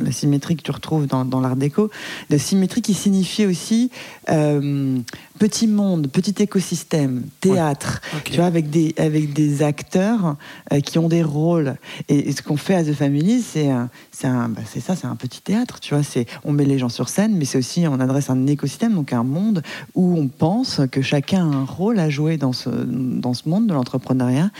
[0.01, 1.91] La symétrie que tu retrouves dans, dans l'art déco,
[2.29, 3.91] la symétrie qui signifie aussi
[4.29, 4.97] euh,
[5.39, 10.35] petit monde, petit écosystème, théâtre, tu vois, avec des, avec des acteurs
[10.71, 11.75] euh, qui ont des rôles.
[12.09, 13.69] Et, ce qu'on fait à The Family, c'est
[14.11, 16.03] c'est bah, ça, c'est un petit théâtre, tu vois.
[16.43, 19.23] On met les gens sur scène, mais c'est aussi on adresse un écosystème, donc un
[19.23, 23.47] monde où on pense que chacun a un rôle à jouer dans ce dans ce
[23.47, 24.51] monde de l'entrepreneuriat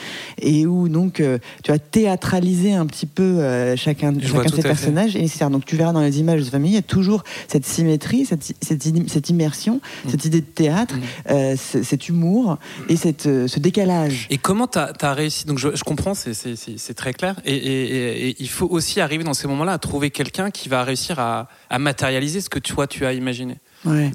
[0.42, 3.40] et où donc euh, tu vas théâtraliser un petit peu
[3.76, 5.16] chacun, chacun de ces personnages
[5.50, 8.54] donc tu verras dans les images de famille, il y a toujours cette symétrie, cette,
[8.62, 10.10] cette, immersion, mm.
[10.10, 11.02] cette idée de théâtre, mm.
[11.32, 12.58] euh, cet humour
[12.90, 14.28] et cette, euh, ce décalage.
[14.30, 17.36] Et comment tu as, réussi Donc je, comprends, c'est très clair.
[17.46, 21.48] Et, il faut aussi arriver dans ces moments-là à trouver quelqu'un qui va réussir à,
[21.78, 23.58] matérialiser ce que toi tu as imaginé.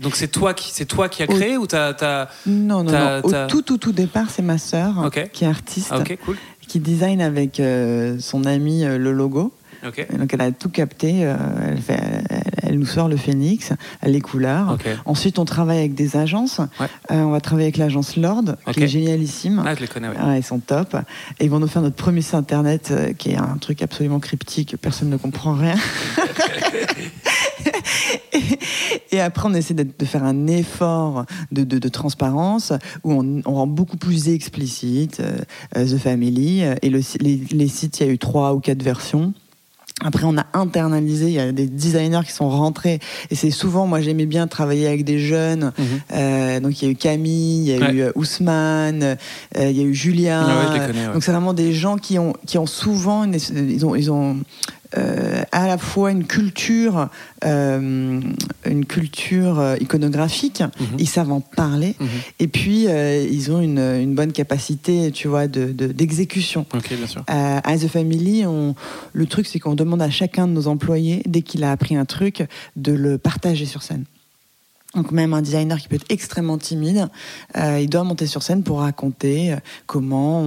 [0.02, 2.28] Donc c'est toi qui c'est toi qui a créé ou t'as as...
[2.46, 3.20] non non, non.
[3.22, 5.92] au tout tout tout départ c'est ma sœur qui est artiste
[6.66, 11.24] qui design avec euh, son ami le logo donc elle a tout capté.
[11.24, 11.36] Euh,
[11.68, 12.42] elle, fait, elle,
[12.78, 14.76] nous sort le phénix, les couleurs.
[15.04, 16.60] Ensuite, on travaille avec des agences.
[16.60, 19.62] Euh, on va travailler avec l'agence Lord, qui est génialissime.
[19.64, 20.96] Ah, je les connais, ils sont top.
[21.38, 24.20] Et ils vont nous faire notre premier site internet, euh, qui est un truc absolument
[24.20, 24.76] cryptique.
[24.76, 25.76] Personne ne comprend rien.
[29.12, 32.72] et, après, on essaie de, faire un effort de, transparence
[33.04, 35.22] où on, rend beaucoup plus explicite
[35.74, 36.62] The Family.
[36.82, 39.34] Et le, les, les, sites, il y a eu trois ou quatre versions.
[40.04, 43.00] Après, on a internalisé, il y a des designers qui sont rentrés.
[43.30, 45.72] Et c'est souvent, moi j'aimais bien travailler avec des jeunes.
[45.78, 45.86] Mhm.
[46.12, 49.76] euh, donc il y a eu Camille, il y a eu euh, Ousmane, euh, il
[49.76, 50.46] y a eu Julien.
[50.48, 54.38] Ah donc c'est vraiment des gens qui ont, qui ont souvent, ils ont, ils ont
[54.98, 57.08] euh, à la fois une culture,
[57.44, 58.20] euh,
[58.66, 60.98] une culture euh, iconographique, mhm.
[60.98, 62.08] ils savent en parler, mhm.
[62.40, 66.66] et puis ils ont une, une, bonne capacité, tu vois, d'exécution.
[66.72, 67.24] De, bien sûr.
[67.28, 68.74] à The Family, on,
[69.12, 72.04] le truc c'est qu'on demande à chacun de nos employés, dès qu'il a appris un
[72.04, 72.44] truc,
[72.76, 74.04] de le partager sur scène.
[74.94, 77.08] Donc même un designer qui peut être extrêmement timide,
[77.56, 80.42] euh, il doit monter sur scène pour raconter euh, comment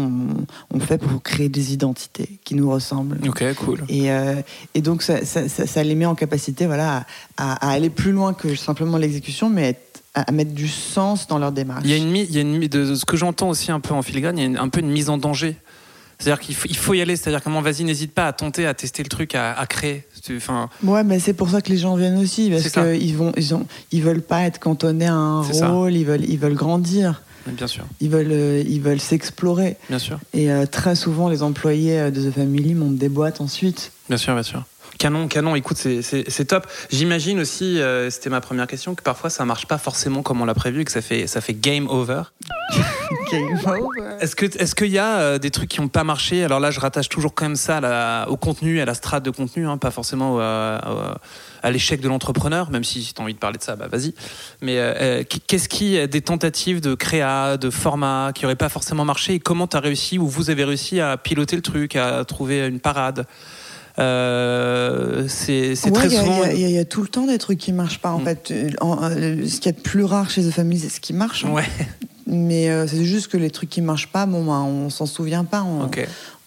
[0.74, 3.18] on, fait pour créer des identités qui nous ressemblent.
[3.26, 3.86] Ok, cool.
[3.88, 4.36] Et, euh,
[4.74, 7.06] et donc ça, ça, ça, les met en capacité voilà,
[7.38, 9.80] à, aller plus loin que simplement l'exécution, mais
[10.14, 11.84] à mettre du sens dans leur démarche.
[11.86, 13.94] Il y a une, il y a une de ce que j'entends aussi un peu
[13.94, 15.56] en filigrane, il y a un peu une mise en danger
[16.20, 17.18] c'est-à-dire qu'il faut, il faut, y aller.
[17.18, 20.06] C'est-à-dire comment, vas-y, n'hésite pas à tenter, à tester le truc, à, à créer.
[20.32, 20.70] Enfin...
[20.84, 23.66] Ouais, mais c'est pour ça que les gens viennent aussi, parce qu'ils vont, ils ont,
[23.92, 27.22] ils veulent pas être cantonnés à un rôle, ils veulent, ils veulent grandir.
[27.46, 27.84] Bien sûr.
[28.00, 29.76] Ils veulent, euh, ils veulent s'explorer.
[29.90, 30.20] Bien sûr.
[30.34, 33.92] Et euh, très souvent, les employés euh, de The Family montent des boîtes ensuite.
[34.08, 34.64] Bien sûr, bien sûr.
[35.04, 36.66] Canon, canon, écoute, c'est top.
[36.90, 37.78] J'imagine aussi,
[38.10, 40.86] c'était ma première question, que parfois ça marche pas forcément comme on l'a prévu et
[40.86, 42.24] que ça fait, ça fait game over.
[44.22, 46.44] Est-ce que est-ce qu'il y a euh, des trucs qui n'ont pas marché?
[46.44, 49.68] Alors là, je rattache toujours quand même ça au contenu, à la strate de contenu,
[49.68, 51.20] hein, pas forcément à,
[51.66, 54.14] l'échec de l'entrepreneur, même si tu as envie de parler de ça, bah vas-y.
[54.62, 59.06] Mais euh, euh, qu'est-ce qui des tentatives de créa, de format qui n'auraient pas forcément
[59.06, 59.34] marché?
[59.34, 62.68] Et comment tu as réussi ou vous avez réussi à piloter le truc, à trouver
[62.68, 63.26] une parade?
[64.00, 66.46] Euh, c'est très souvent.
[66.46, 68.12] Il y, a tout le temps des trucs qui marchent pas.
[68.12, 68.26] En mm.
[68.26, 71.46] fait, ce qui est plus rare chez The Family, c'est ce qui marche.
[71.46, 71.54] Hein.
[72.26, 75.44] Mais euh, c'est juste que les trucs qui marchent pas, bon, ben, on s'en souvient
[75.44, 75.64] pas.
[75.64, 75.90] On,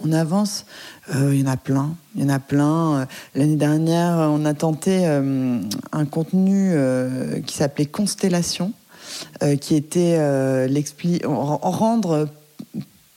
[0.00, 0.64] on avance.
[1.14, 1.94] Euh, il y en a plein.
[2.16, 3.06] Il y en a plein.
[3.34, 6.74] L'année dernière, on a tenté un contenu
[7.46, 8.72] qui s'appelait Constellation,
[9.60, 10.18] qui était
[11.24, 12.28] rendre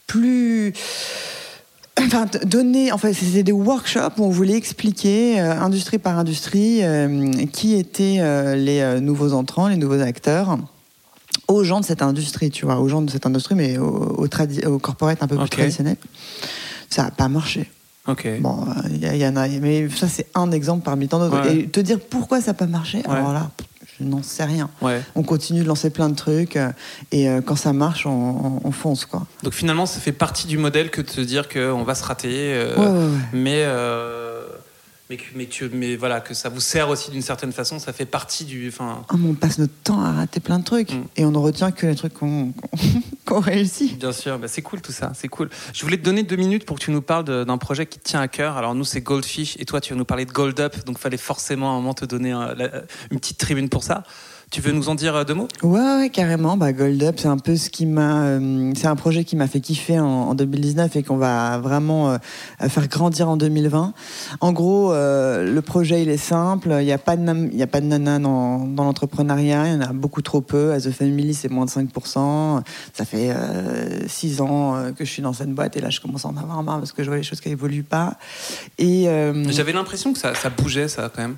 [0.06, 0.72] plus
[2.06, 7.30] Enfin, donner, enfin, c'était des workshops où on voulait expliquer, euh, industrie par industrie, euh,
[7.52, 10.58] qui étaient euh, les nouveaux entrants, les nouveaux acteurs
[11.48, 14.26] aux gens de cette industrie, tu vois, aux gens de cette industrie, mais aux,
[14.66, 15.96] au corporate un peu plus traditionnels.
[16.88, 17.70] Ça n'a pas marché.
[18.06, 18.26] Ok.
[18.40, 21.50] Bon, il y, en a, mais ça c'est un exemple parmi tant d'autres.
[21.50, 23.50] Et te dire pourquoi ça n'a pas marché, alors là,
[24.00, 24.70] je n'en sais rien.
[25.14, 26.70] On continue de lancer plein de trucs euh,
[27.12, 29.04] et euh, quand ça marche, on, fonce.
[29.04, 29.26] Quoi.
[29.42, 32.54] Donc finalement, ça fait partie du modèle que de se dire qu'on va se rater,
[32.54, 33.66] euh, mais
[35.10, 37.92] mais que, mais, que, mais voilà, que ça vous sert aussi d'une certaine façon, ça
[37.92, 38.68] fait partie du.
[38.68, 39.02] Enfin...
[39.08, 41.04] Ah, on passe notre temps à rater plein de trucs mm.
[41.16, 42.52] et on ne retient que les trucs qu'on
[43.98, 45.48] Bien sûr, bah c'est cool tout ça, c'est cool.
[45.72, 48.04] Je voulais te donner deux minutes pour que tu nous parles d'un projet qui te
[48.04, 48.56] tient à cœur.
[48.56, 51.16] Alors nous, c'est Goldfish et toi, tu vas nous parler de Gold Up, donc fallait
[51.16, 54.02] forcément à un moment te donner une petite tribune pour ça.
[54.50, 55.46] Tu veux nous en dire euh, deux mots?
[55.62, 56.56] Ouais, carrément.
[56.56, 58.24] Bah, Gold Up, c'est un peu ce qui m'a.
[58.24, 62.18] Euh, c'est un projet qui m'a fait kiffer en, 2019 et qu'on va vraiment euh,
[62.68, 63.94] faire grandir en 2020.
[64.40, 66.74] En gros, le projet, il est simple.
[66.80, 69.68] Il n'y a, pas de, a pas de nana dans, l'entrepreneuriat.
[69.68, 70.72] Il y en a beaucoup trop peu.
[70.72, 72.62] À The Family, c'est moins de 5%.
[72.92, 73.32] Ça fait
[74.08, 76.62] six ans que je suis dans cette boîte et là, je commence à en avoir
[76.62, 78.14] marre parce que je vois les choses qui n'évoluent pas.
[78.78, 79.04] Et
[79.50, 81.36] J'avais l'impression que ça, ça bougeait, ça, quand même.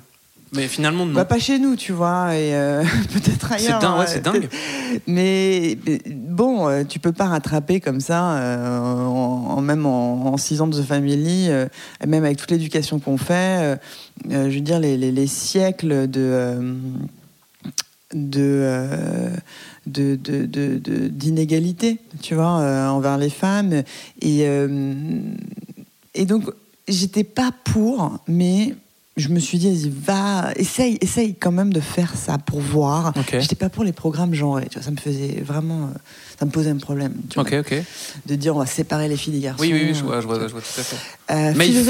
[0.55, 1.13] Mais finalement, non.
[1.13, 3.79] Bah, pas chez nous, tu vois, et euh, peut-être ailleurs.
[3.81, 4.49] C'est dingue, ouais, c'est dingue.
[5.07, 5.77] Mais,
[6.11, 10.79] bon, euh, tu peux pas rattraper comme ça, euh, en, même en, six ans de
[10.79, 11.49] The Family,
[12.05, 13.79] même avec toute l'éducation qu'on fait.
[14.29, 16.75] je veux dire, les, les, siècles de.
[18.13, 19.29] de
[19.87, 23.81] d'inégalité, tu vois, envers les femmes.
[24.21, 24.45] Et,
[26.13, 26.51] et donc,
[26.87, 28.75] j'étais pas pour, mais
[29.15, 33.13] je me suis dit, va, essaye, essaye quand même de faire ça pour voir.
[33.31, 35.97] Je J'étais pas pour les programmes genrés, tu vois, ça me faisait vraiment, euh,
[36.39, 37.13] ça me posait un problème.
[37.29, 37.39] Tu.
[38.25, 39.61] De dire, on va séparer les filles des garçons.
[39.61, 40.95] Oui, oui, oui je, vois, je, vois, tout à fait.
[41.29, 41.83] Euh, mais, il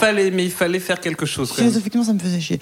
[0.00, 1.52] fallait, mais il fallait faire quelque chose.
[1.52, 2.58] Philosophiquement, ça me faisait chier.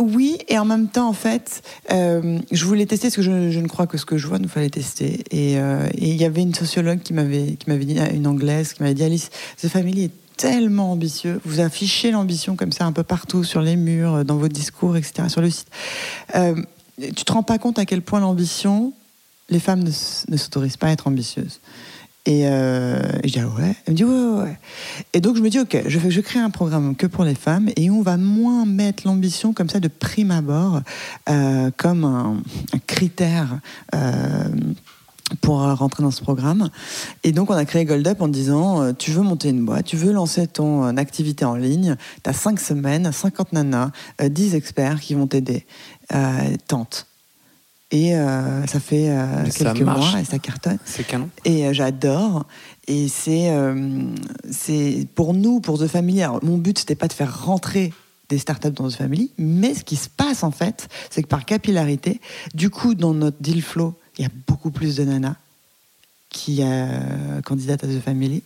[0.00, 3.68] Oui, et en même temps, en fait, euh, je voulais tester ce que je, ne
[3.68, 5.22] crois que ce que je vois, nous fallait tester.
[5.30, 5.58] Et
[5.98, 9.28] il y avait une sociologue qui m'avait dit, une anglaise, qui m'avait dit, Alice,
[9.60, 11.40] The Family est tellement ambitieux.
[11.44, 15.28] Vous affichez l'ambition comme ça un peu partout, sur les murs, dans vos discours, etc.,
[15.28, 15.68] sur le site.
[16.34, 16.54] Euh,
[16.98, 18.92] tu te rends pas compte à quel point l'ambition,
[19.50, 21.60] les femmes ne, s'autorisent pas à être ambitieuses.
[22.26, 23.74] Et, euh, je dis, ah ouais?
[23.84, 24.58] Elle me dit, ouais, ouais, ouais.
[25.12, 27.68] Et donc, je me dis, ok, je, je crée un programme que pour les femmes
[27.76, 30.80] et on va moins mettre l'ambition comme ça de prime abord,
[31.28, 32.42] euh, comme un,
[32.72, 33.58] un critère
[35.40, 36.70] pour rentrer dans ce programme.
[37.22, 39.86] Et donc, on a créé Gold Up en disant euh, tu veux monter une boîte,
[39.86, 43.90] tu veux lancer ton euh, activité en ligne, tu as 5 semaines, 50 nanas,
[44.22, 45.66] 10 euh, experts qui vont t'aider.
[46.68, 47.06] tente.
[47.90, 48.12] Et
[48.66, 49.16] ça fait
[49.54, 50.78] quelques mois et ça cartonne.
[50.84, 51.28] C'est canon.
[51.44, 52.44] Et j'adore.
[52.88, 53.52] Et c'est
[54.50, 56.22] c'est pour nous, pour The Family.
[56.42, 57.92] mon but, c'était pas de faire rentrer
[58.28, 61.44] des startups dans The Family, mais ce qui se passe en fait, c'est que par
[61.44, 62.20] capillarité,
[62.54, 65.36] du coup, dans notre deal flow, il y a beaucoup plus de nanas
[66.34, 68.42] qui euh, candidate à The Family.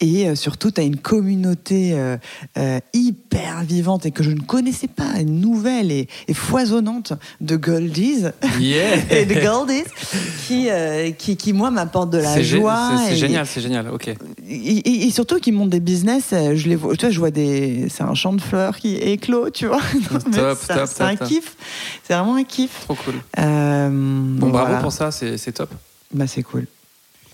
[0.00, 2.16] Et euh, surtout, tu as une communauté euh,
[2.56, 8.22] euh, hyper vivante et que je ne connaissais pas, nouvelle et, foisonnante de Goldies
[9.10, 9.82] et de Goldies
[10.46, 10.68] qui,
[11.18, 12.92] qui, qui, moi, m'apporte de la joie.
[13.08, 14.14] C'est génial, c'est génial, ok.
[14.48, 17.88] Et, surtout qui montent des business, je les vois, tu vois, je vois des.
[17.88, 19.82] C'est un champ de fleurs qui éclot, tu vois.
[20.86, 21.56] C'est un kiff.
[22.04, 22.84] C'est vraiment un kiff.
[22.84, 23.14] Trop cool.
[23.36, 25.70] bon, bravo pour ça, c'est top.
[26.14, 26.66] Bah, c'est cool.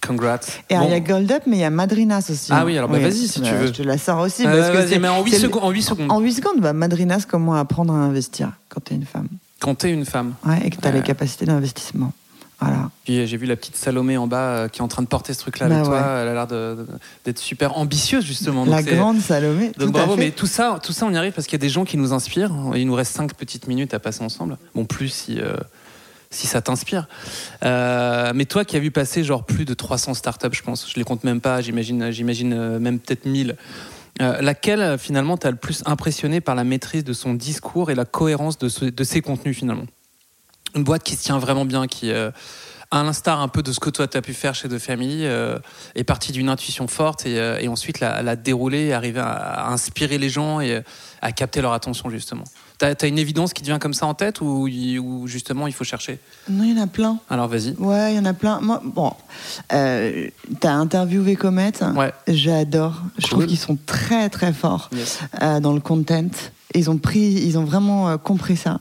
[0.06, 0.40] Congrats.
[0.70, 2.50] Et il y a Gold Up, mais il y a Madrinas aussi.
[2.52, 3.66] Ah oui, alors bah, vas-y si tu veux.
[3.66, 4.44] Je te la sors aussi.
[4.44, 6.12] parce que mais en 8, secondes, en 8 secondes.
[6.12, 9.28] En 8 secondes, bah, Madrinas, comment apprendre à investir quand tu es une femme?
[9.60, 10.34] Quand tu es une femme.
[10.44, 12.12] Ouais, et que tu as les capacités d'investissement.
[12.60, 12.90] Voilà.
[13.04, 15.08] Puis euh, j'ai vu la petite Salomé en bas euh, qui est en train de
[15.08, 15.98] porter ce truc-là avec bah toi.
[15.98, 16.46] Elle a l'air
[17.24, 18.64] d'être super ambitieuse justement.
[18.64, 19.72] la grande Salomé.
[19.78, 21.68] Donc bravo, mais tout ça, tout ça, on y arrive parce qu'il y a des
[21.68, 22.52] gens qui nous inspirent.
[22.74, 24.56] Il nous reste 5 petites minutes à passer ensemble.
[24.74, 25.40] Bon, plus si.
[25.40, 25.56] Euh,
[26.34, 27.08] si ça t'inspire.
[27.62, 31.04] mais toi qui as vu passer genre plus de 300 startups, je pense, je les
[31.04, 33.56] compte même pas, j'imagine, j'imagine même peut-être 1000.
[34.18, 38.58] laquelle finalement t'as le plus impressionné par la maîtrise de son discours et la cohérence
[38.58, 39.86] de, de ses contenus finalement?
[40.74, 42.10] Une boîte qui se tient vraiment bien, qui
[42.94, 45.26] à l'instar un peu de ce que toi tu as pu faire chez The Family,
[45.26, 45.58] euh,
[45.94, 50.28] est parti d'une intuition forte et, euh, ensuite la, la, dérouler, arriver à, inspirer les
[50.28, 50.82] gens et
[51.20, 52.44] à capter leur attention justement.
[52.78, 55.72] T'as as une évidence qui te vient comme ça en tête ou, ou justement il
[55.72, 56.18] faut chercher?
[56.48, 57.18] Non, il y en a plein.
[57.30, 57.74] Alors vas-y.
[57.78, 58.60] Ouais, il y en a plein.
[58.60, 59.12] Moi, bon,
[59.72, 60.28] euh,
[60.60, 61.72] t'as interviewé Comet.
[61.94, 62.12] Ouais.
[62.26, 63.00] J'adore.
[63.18, 64.90] Je trouve qu'ils sont très très forts
[65.40, 66.30] euh, dans le content.
[66.74, 68.80] Ils ont pris, ils ont vraiment compris ça.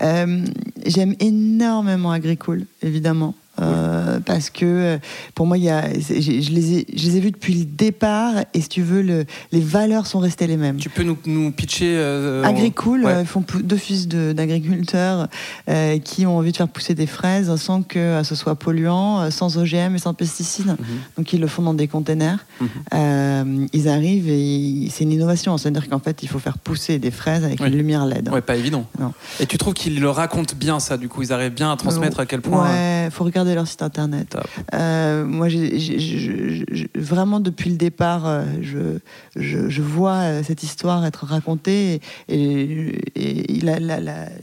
[0.00, 3.34] J'aime énormément Agricool, évidemment.
[3.60, 4.98] Euh, parce que euh,
[5.34, 8.34] pour moi, il y a, je, les ai, je les ai vus depuis le départ
[8.54, 10.76] et si tu veux, le, les valeurs sont restées les mêmes.
[10.76, 15.28] Tu peux nous, nous pitcher euh, Agricool, ils font deux fils d'agriculteurs
[16.04, 19.94] qui ont envie de faire pousser des fraises sans que ce soit polluant, sans OGM
[19.94, 20.68] et sans pesticides.
[20.68, 20.76] Mhm.
[21.18, 22.44] Donc ils le font dans des containers.
[22.60, 23.68] Mhm.
[23.72, 25.56] ils arrivent et c'est une innovation.
[25.58, 28.28] C'est-à-dire qu'en fait, il faut faire pousser des fraises avec une lumière LED.
[28.30, 28.84] Ouais, pas évident.
[29.38, 32.20] Et tu trouves qu'ils le racontent bien ça, du coup, ils arrivent bien à transmettre
[32.20, 32.64] à quel point.
[32.64, 34.36] Ouais, faut regarder leur site internet.
[34.74, 35.48] Euh, moi,
[36.94, 38.98] vraiment depuis le départ, euh, je,
[39.36, 42.92] je, vois euh, cette histoire être racontée et,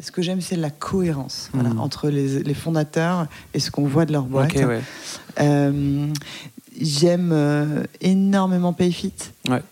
[0.01, 1.79] ce que j'aime, c'est la cohérence hmm.
[1.79, 4.55] entre les, fondateurs et ce qu'on voit de leur boîte.
[6.79, 9.13] J'aime euh, énormément Payfit.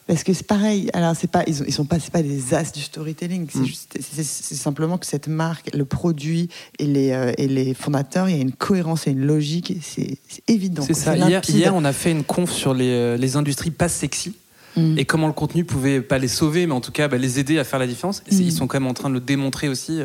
[0.08, 0.89] Parce que c'est pareil.
[0.94, 3.48] Alors, c'est pas, ils, ils sont pas, c'est pas des as du storytelling.
[3.52, 4.24] C'est, mm.
[4.24, 8.41] simplement que cette marque, le produit et les, euh, et les fondateurs, il y a
[8.41, 9.78] une cohérence et une logique.
[9.82, 10.84] C'est, évident.
[10.86, 11.15] C'est ça.
[11.15, 14.34] Hier, hier, on a fait une conf sur les, euh, les industries pas sexy.
[14.76, 14.98] Mm.
[14.98, 17.60] Et comment le contenu pouvait pas les sauver, mais en tout cas bah, les aider
[17.60, 18.24] à faire la différence.
[18.32, 18.41] Mm.
[18.41, 20.00] Ils sont quand même en train de le démontrer aussi.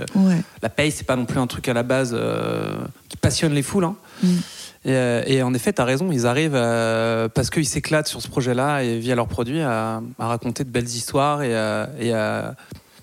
[0.62, 2.16] La paye, c'est pas non plus un truc à la base
[3.08, 3.84] qui passionne les foules.
[3.84, 3.96] Hein.
[4.84, 8.82] Et, en effet, tu as raison, ils arrivent, euh, parce qu'ils s'éclatent sur ce projet-là
[8.82, 11.50] et via leurs produits, à, raconter de belles histoires et,
[12.00, 12.54] et, à,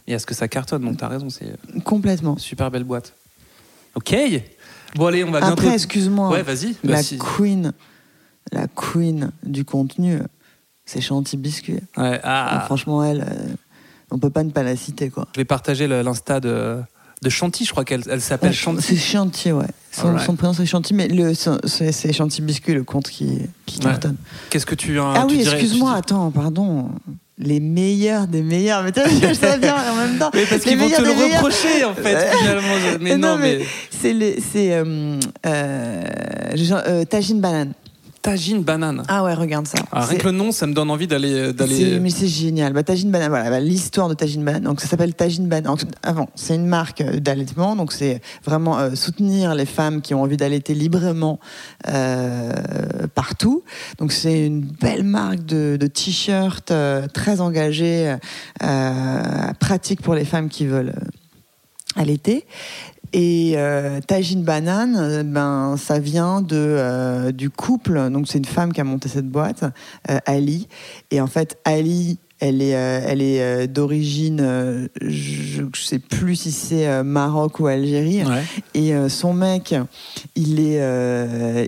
[0.08, 0.84] ce que ça cartonne.
[0.84, 3.14] Donc tu as raison, c'est complètement super belle boîte.
[3.96, 4.16] Ok,
[4.96, 5.54] bon allez, on va bientôt.
[5.54, 6.30] Après, excuse-moi.
[6.30, 6.76] Ouais, vas-y.
[6.84, 7.74] La queen,
[8.52, 10.20] la queen du contenu,
[10.86, 11.80] c'est Chanty Biscuit.
[11.98, 12.62] Ouais, ah.
[12.66, 13.56] franchement, elle, euh,
[14.12, 15.28] on peut pas ne pas la citer quoi.
[15.36, 16.78] Je vais partager l'insta de
[17.22, 18.82] de Chanty, je crois qu'elle elle, s'appelle Chanty.
[18.82, 19.66] C'est Chanty, ouais.
[19.92, 21.10] Son, son prénom c'est Chanty, mais
[21.66, 24.18] c'est Chanty Biscuit, le compte qui, qui cartonne.
[24.50, 26.90] Qu'est-ce que tu as Ah oui, excuse-moi, attends, pardon.
[27.40, 30.32] Les meilleurs des meilleurs, mais tu je sais bien en même temps.
[30.34, 32.98] Mais parce qu'ils vont te le reprocher en fait, finalement.
[33.00, 33.60] Mais non, mais.
[33.92, 34.14] C'est
[34.74, 36.04] euh, euh,
[36.56, 37.74] euh, Tagine Banane.
[38.28, 39.04] Tagine banane.
[39.08, 39.78] Ah ouais, regarde ça.
[39.90, 41.32] Ah, rien que le nom, ça me donne envie d'aller.
[41.32, 41.98] Euh, d'aller...
[42.02, 42.74] Mais c'est génial.
[42.74, 44.64] Bah, tagine banane, voilà, bah, l'histoire de Tagine banane.
[44.64, 45.78] Donc ça s'appelle Tagine banane.
[46.04, 50.24] Avant, c'est une marque euh, d'allaitement, donc c'est vraiment euh, soutenir les femmes qui ont
[50.24, 51.40] envie d'allaiter librement
[53.16, 53.64] partout.
[53.98, 56.74] Donc c'est une belle marque de, de t-shirts
[57.14, 58.14] très engagée,
[59.60, 60.96] pratique pour les femmes qui veulent
[61.96, 62.46] allaiter.
[63.14, 68.10] Et euh, Tajine Banane, euh, ben, ça vient de, euh, du couple.
[68.10, 69.64] Donc, c'est une femme qui a monté cette boîte,
[70.10, 70.68] euh, Ali.
[71.12, 75.98] Et en fait, Ali elle est, euh, elle est euh, d'origine, euh, je ne sais
[75.98, 78.22] plus si c'est Maroc ou Algérie.
[78.74, 79.76] Et son mec,
[80.36, 80.82] il est,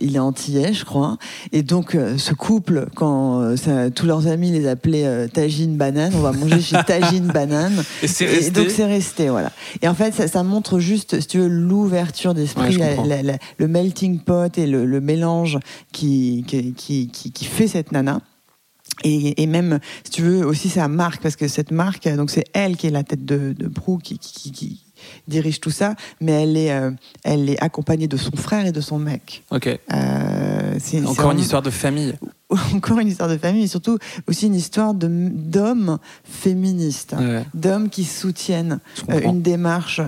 [0.02, 1.18] il est antillais, je crois.
[1.52, 3.56] Et donc, ce couple, quand
[3.96, 7.84] tous leurs amis les appelaient Tagine Banane, on va manger chez Tagine Banane.
[8.04, 8.52] Et resté.
[8.52, 9.52] donc, c'est resté, voilà.
[9.82, 12.78] Et en fait, ça, montre juste, si tu veux, l'ouverture d'esprit,
[13.58, 15.58] le melting pot et le, mélange
[15.92, 18.22] qui qui, qui, qui, fait cette nana.
[19.04, 22.78] Et, même, si tu veux, aussi sa marque, parce que cette marque, donc c'est elle
[22.78, 23.72] qui est la tête de, de
[24.04, 24.84] qui, qui, qui,
[25.28, 26.92] dirige tout ça, mais elle est, euh,
[27.24, 29.44] elle est accompagnée de son frère et de son mec.
[29.52, 29.68] Ok.
[29.68, 32.16] Euh, c'est, Encore une histoire de famille.
[32.74, 37.16] Encore une histoire de famille, et surtout aussi une histoire de, d'hommes féministes,
[37.54, 40.02] d'hommes qui soutiennent euh, une démarche,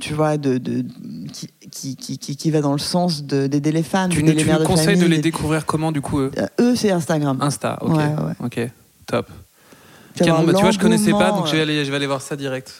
[0.00, 0.84] tu vois, de, de
[1.32, 4.10] qui, qui, qui, qui, va dans le sens d'aider les femmes.
[4.10, 7.38] Tu, nous, tu nous conseilles de les découvrir comment, du coup Eux, eux c'est Instagram.
[7.40, 8.00] Insta, ok.
[8.44, 8.60] Ok,
[9.06, 9.30] top.
[10.14, 12.72] Tu, vois, je connaissais pas, donc je vais, aller, je vais aller voir ça direct.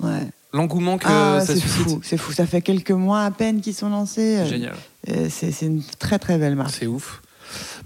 [0.00, 0.28] Ouais.
[0.52, 1.68] L'engouement que ah, ça suscite.
[1.68, 2.32] Fou, c'est fou.
[2.32, 4.44] Ça fait quelques mois à peine qu'ils sont lancés.
[4.46, 4.74] Génial.
[5.28, 6.74] C'est une très très belle marque.
[6.78, 7.22] C'est ouf.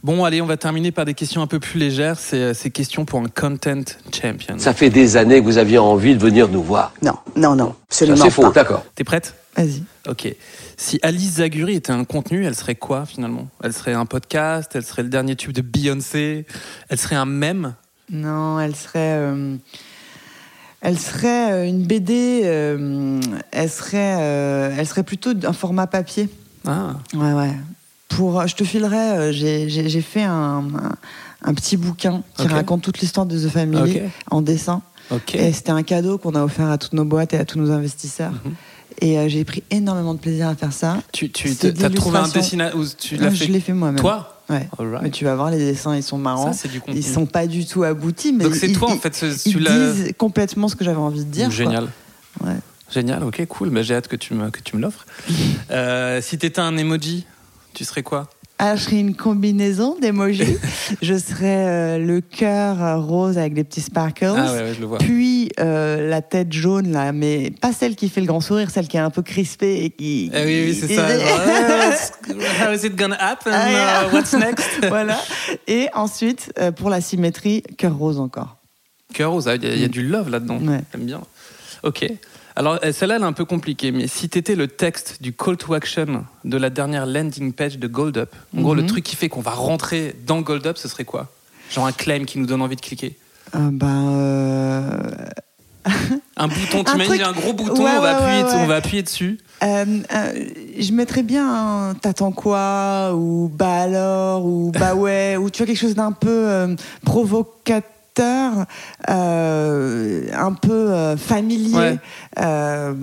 [0.03, 2.19] Bon, allez, on va terminer par des questions un peu plus légères.
[2.19, 3.83] C'est ces questions pour un content
[4.13, 4.59] champion.
[4.59, 6.93] Ça fait des années que vous aviez envie de venir nous voir.
[7.03, 7.75] Non, non, non.
[7.89, 8.85] C'est faux, d'accord.
[8.95, 9.35] T'es prête?
[9.57, 9.83] Vas-y.
[10.07, 10.33] Ok.
[10.77, 13.49] Si Alice Zaguri était un contenu, elle serait quoi finalement?
[13.65, 14.71] Elle serait un podcast?
[14.75, 16.47] Elle serait le dernier tube de Beyoncé?
[16.89, 17.75] Elle serait un mème?
[18.11, 19.17] Non, elle serait.
[19.19, 19.57] Euh,
[20.81, 22.43] Elle serait une BD,
[23.51, 23.99] elle, serait,
[24.79, 26.29] elle serait plutôt un format papier.
[26.69, 26.95] Ah.
[27.15, 27.51] Ouais, ouais.
[28.09, 30.69] Pour, je te filerai, j'ai fait un,
[31.43, 34.83] un, petit bouquin qui raconte toute l'histoire de The Family en dessin.
[35.35, 37.71] Et c'était un cadeau qu'on a offert à toutes nos boîtes et à tous nos
[37.71, 38.33] investisseurs.
[38.33, 38.55] Mhm.
[39.01, 40.99] Et euh, j'ai pris énormément de plaisir à faire ça.
[41.13, 44.01] Tu, tu as trouvé un dessinateur tu l'as Je l'ai fait moi-même.
[44.01, 44.38] Toi?
[44.51, 44.66] Ouais.
[45.03, 46.53] Mais tu vas voir, les dessins, ils sont marrants.
[46.53, 48.32] Ça, du ils sont pas du tout aboutis.
[48.32, 49.11] Mais Donc c'est toi, en fait.
[49.11, 51.51] Tu ils disent complètement ce que j'avais envie de dire.
[51.51, 51.88] Génial.
[52.42, 52.57] Ouais.
[52.90, 53.70] Génial, ok, cool.
[53.70, 55.05] Bah, J'ai hâte que tu me, que tu me l'offres.
[55.70, 57.26] euh, si t'étais un emoji,
[57.74, 58.30] tu serais quoi?
[58.61, 60.57] Ah, je serais une combinaison d'emojis.
[61.03, 64.35] je serais euh, le cœur rose avec des petits sparkles.
[64.37, 64.99] Ah ouais, je le vois.
[64.99, 68.89] Puis euh, la tête jaune, là, mais pas celle qui fait le grand sourire, celle
[68.89, 70.33] qui est un peu crispée et qui.
[70.35, 71.07] Ah oui, oui, c'est ça.
[72.67, 73.53] How is it gonna happen?
[73.55, 74.69] Ah, uh, what's next?
[74.89, 75.19] voilà.
[75.69, 78.57] Et ensuite, euh, pour la symétrie, cœur rose encore.
[79.15, 79.91] Cœur rose, il y, a, mm.
[79.91, 80.59] du love là-dedans.
[80.59, 80.81] Ouais.
[80.93, 81.21] J'aime bien.
[81.85, 82.07] Ok.
[82.59, 85.33] Alors, euh, celle-là, elle est un peu compliquée, mais si tu étais le texte du
[85.33, 88.89] call to action de la dernière landing page de Gold Up, en gros, le mhm.
[88.89, 91.29] truc qui fait qu'on va rentrer dans Gold Up, ce serait quoi?
[91.71, 93.17] Genre un claim qui nous donne envie de cliquer?
[93.55, 95.31] Euh, Ben.
[96.37, 99.39] un bouton, tu imagines un gros bouton, on, va appuyer, on, va appuyer, dessus.
[99.63, 99.85] Euh,
[100.79, 105.81] je mettrais bien t'attends quoi ou bah alors ou bah ouais ou tu vois quelque
[105.81, 108.64] chose d'un peu provocateur euh,
[110.33, 111.99] un peu euh, familier
[112.39, 112.95] euh,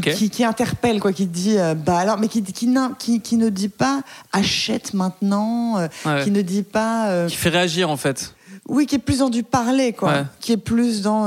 [0.00, 4.94] qui, interpelle quoi qui dit bah alors mais qui, qui, qui, ne dit pas achète
[4.94, 5.86] maintenant
[6.24, 8.34] qui ne dit pas qui fait réagir en fait
[8.68, 10.24] oui, qui est plus dans du parler, quoi.
[10.38, 11.26] Qui est plus dans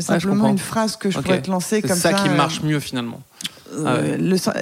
[0.00, 1.96] simplement une phrase que je pourrais te lancer comme ça.
[1.96, 3.20] C'est ça qui marche mieux finalement.
[3.86, 3.98] Ah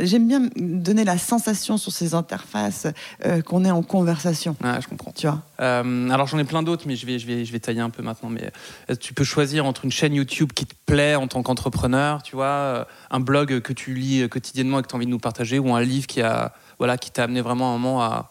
[0.02, 2.86] j'aime bien donner la sensation sur ces interfaces
[3.24, 4.56] euh, qu'on est en conversation.
[4.62, 5.12] Ah, je comprends.
[5.12, 5.42] Tu vois.
[5.60, 7.90] Euh, alors j'en ai plein d'autres, mais je vais, je vais, je vais tailler un
[7.90, 8.30] peu maintenant.
[8.30, 8.50] Mais
[8.90, 12.36] euh, tu peux choisir entre une chaîne YouTube qui te plaît en tant qu'entrepreneur, tu
[12.36, 15.58] vois, un blog que tu lis quotidiennement et que tu as envie de nous partager,
[15.58, 18.30] ou un livre qui a, voilà, qui t'a amené vraiment un moment à,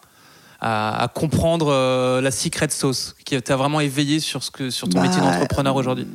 [0.62, 5.08] à, comprendre la secret sauce, qui t'a vraiment éveillé sur ce que, sur ton bah,
[5.08, 6.08] métier d'entrepreneur aujourd'hui.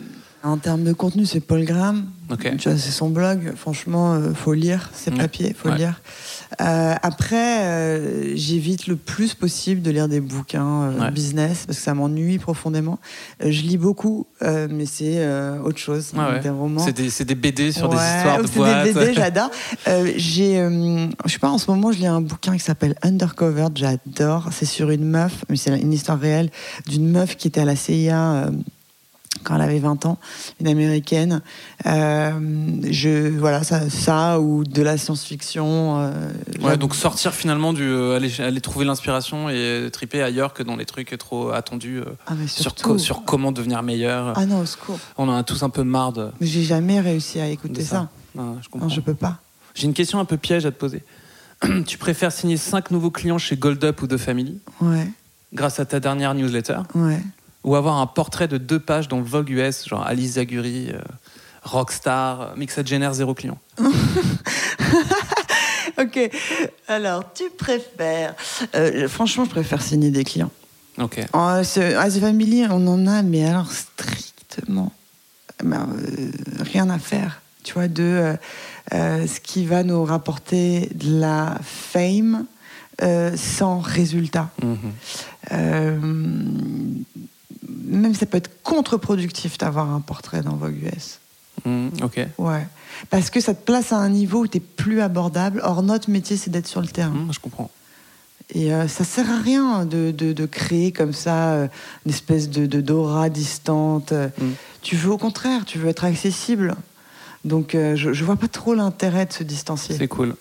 [0.44, 2.04] En termes de contenu, c'est Paul Graham.
[2.58, 3.54] c'est son blog.
[3.56, 6.02] Franchement, il euh, faut lire ses papiers, faut lire.
[6.60, 11.94] Euh, après, euh, j'évite le plus possible de lire des bouquins business parce que ça
[11.94, 12.98] m'ennuie profondément.
[13.40, 15.26] je lis beaucoup, mais c'est
[15.64, 16.12] autre chose.
[16.42, 16.84] Des romans.
[16.84, 18.86] C'est des, BD sur des histoires de boîtes.
[18.86, 19.50] C'est des BD, j'adore.
[20.16, 20.56] j'ai,
[21.24, 23.68] je sais pas, en ce moment, je lis un bouquin qui s'appelle Undercover.
[23.74, 24.50] J'adore.
[24.52, 26.50] C'est sur une meuf, mais c'est une histoire réelle
[26.86, 28.50] d'une meuf qui était à la CIA
[29.44, 30.18] quand elle avait 20 ans,
[30.60, 31.42] une américaine.
[31.86, 32.32] Euh,
[32.90, 36.00] je, voilà, ça, ça ou de la science-fiction.
[36.00, 36.32] Euh,
[36.62, 37.84] ouais, donc sortir finalement du.
[37.84, 42.32] Euh, aller, aller, trouver l'inspiration et triper ailleurs que dans les trucs trop attendus ah,
[42.46, 44.32] sur, sur comment devenir meilleur.
[44.36, 44.98] Ah non, au secours.
[45.16, 46.30] On en a tous un peu marre de.
[46.40, 48.08] J'ai jamais réussi à écouter ça.
[48.34, 48.88] Non, je comprends.
[48.88, 49.38] Non, je peux pas.
[49.74, 51.02] J'ai une question un peu piège à te poser.
[51.86, 54.58] tu préfères signer 5 nouveaux clients chez Gold Up ou The Family?
[54.80, 55.08] Ouais.
[55.52, 56.78] Grâce à ta dernière newsletter?
[56.94, 57.20] Ouais
[57.64, 61.00] ou avoir un portrait de deux pages dans Vogue US, genre Alice Zaguri, euh,
[61.62, 63.58] rockstar, mais que ça te génère zéro client.
[65.98, 66.30] ok.
[66.86, 68.34] Alors, tu préfères.
[68.74, 70.50] Euh, franchement, je préfère signer des clients.
[70.98, 71.20] Ok.
[71.32, 74.92] En, The Family, on en a, mais alors strictement
[75.64, 77.40] ben, euh, rien à faire.
[77.64, 78.36] Tu vois, de
[78.92, 82.44] ce qui va nous rapporter de la fame
[83.36, 84.50] sans résultat.
[84.62, 84.92] Mhm
[87.96, 91.18] même ça peut être contre-productif d'avoir un portrait dans Vogue US.
[91.64, 92.26] Mmh, ok.
[92.38, 92.66] Ouais.
[93.10, 95.60] Parce que ça te place à un niveau où tu es plus abordable.
[95.64, 97.10] Or, notre métier, c'est d'être sur le terrain.
[97.10, 97.70] Mmh, je comprends.
[98.54, 101.68] Et euh, ça sert à rien de, de, créer comme ça euh,
[102.04, 104.12] une espèce de d'aura distante.
[104.12, 104.44] Mmh.
[104.82, 106.74] Tu veux au contraire, tu veux être accessible.
[107.44, 109.96] Donc, euh, je, je vois pas trop l'intérêt de se distancier.
[109.96, 110.34] C'est cool.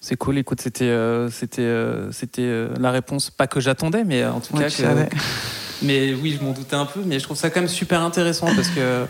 [0.00, 0.36] C'est cool.
[0.38, 0.94] Écoute, c'était
[1.30, 1.72] c'était
[2.10, 4.82] c'était la réponse pas que j'attendais, mais en tout cas que,
[5.82, 8.46] mais oui, je m'en doutais un peu, mais je trouve ça quand même super intéressant
[8.54, 9.06] parce que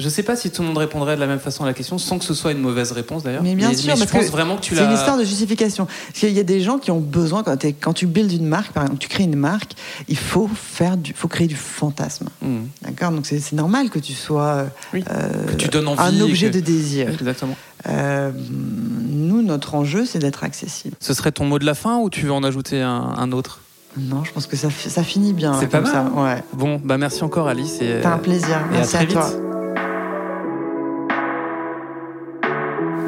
[0.00, 1.74] je ne sais pas si tout le monde répondrait de la même façon à la
[1.74, 3.42] question, sans que ce soit une mauvaise réponse d'ailleurs.
[3.42, 5.86] Mais bien sûr, je pense vraiment que tu C'est une histoire de justification.
[5.86, 8.72] Parce qu'il y a des gens qui ont besoin, quand, quand tu builds une marque,
[8.72, 9.72] par exemple, tu crées une marque,
[10.08, 12.28] il faut, faire du, faut créer du fantasme.
[12.40, 12.62] Hmm.
[12.82, 13.10] D'accord?
[13.10, 17.10] Donc c'est normal que tu sois euh, que tu donnes envie un objet de désir.
[17.10, 17.56] Exactement.
[17.88, 18.30] Euh,
[18.70, 20.96] nous, notre enjeu, c'est d'être accessible.
[21.00, 23.60] Ce serait ton mot de la fin ou tu veux en ajouter un autre?
[23.98, 25.54] Non, je pense que ça, ça finit bien.
[25.58, 25.92] C'est pas mal.
[25.92, 26.00] Ça.
[26.02, 26.12] Hein.
[26.14, 26.42] Ouais.
[26.52, 27.76] Bon, bah merci encore Alice.
[27.78, 28.58] C'est un plaisir.
[28.70, 29.26] merci à, toi.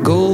[0.02, 0.31] Goldfish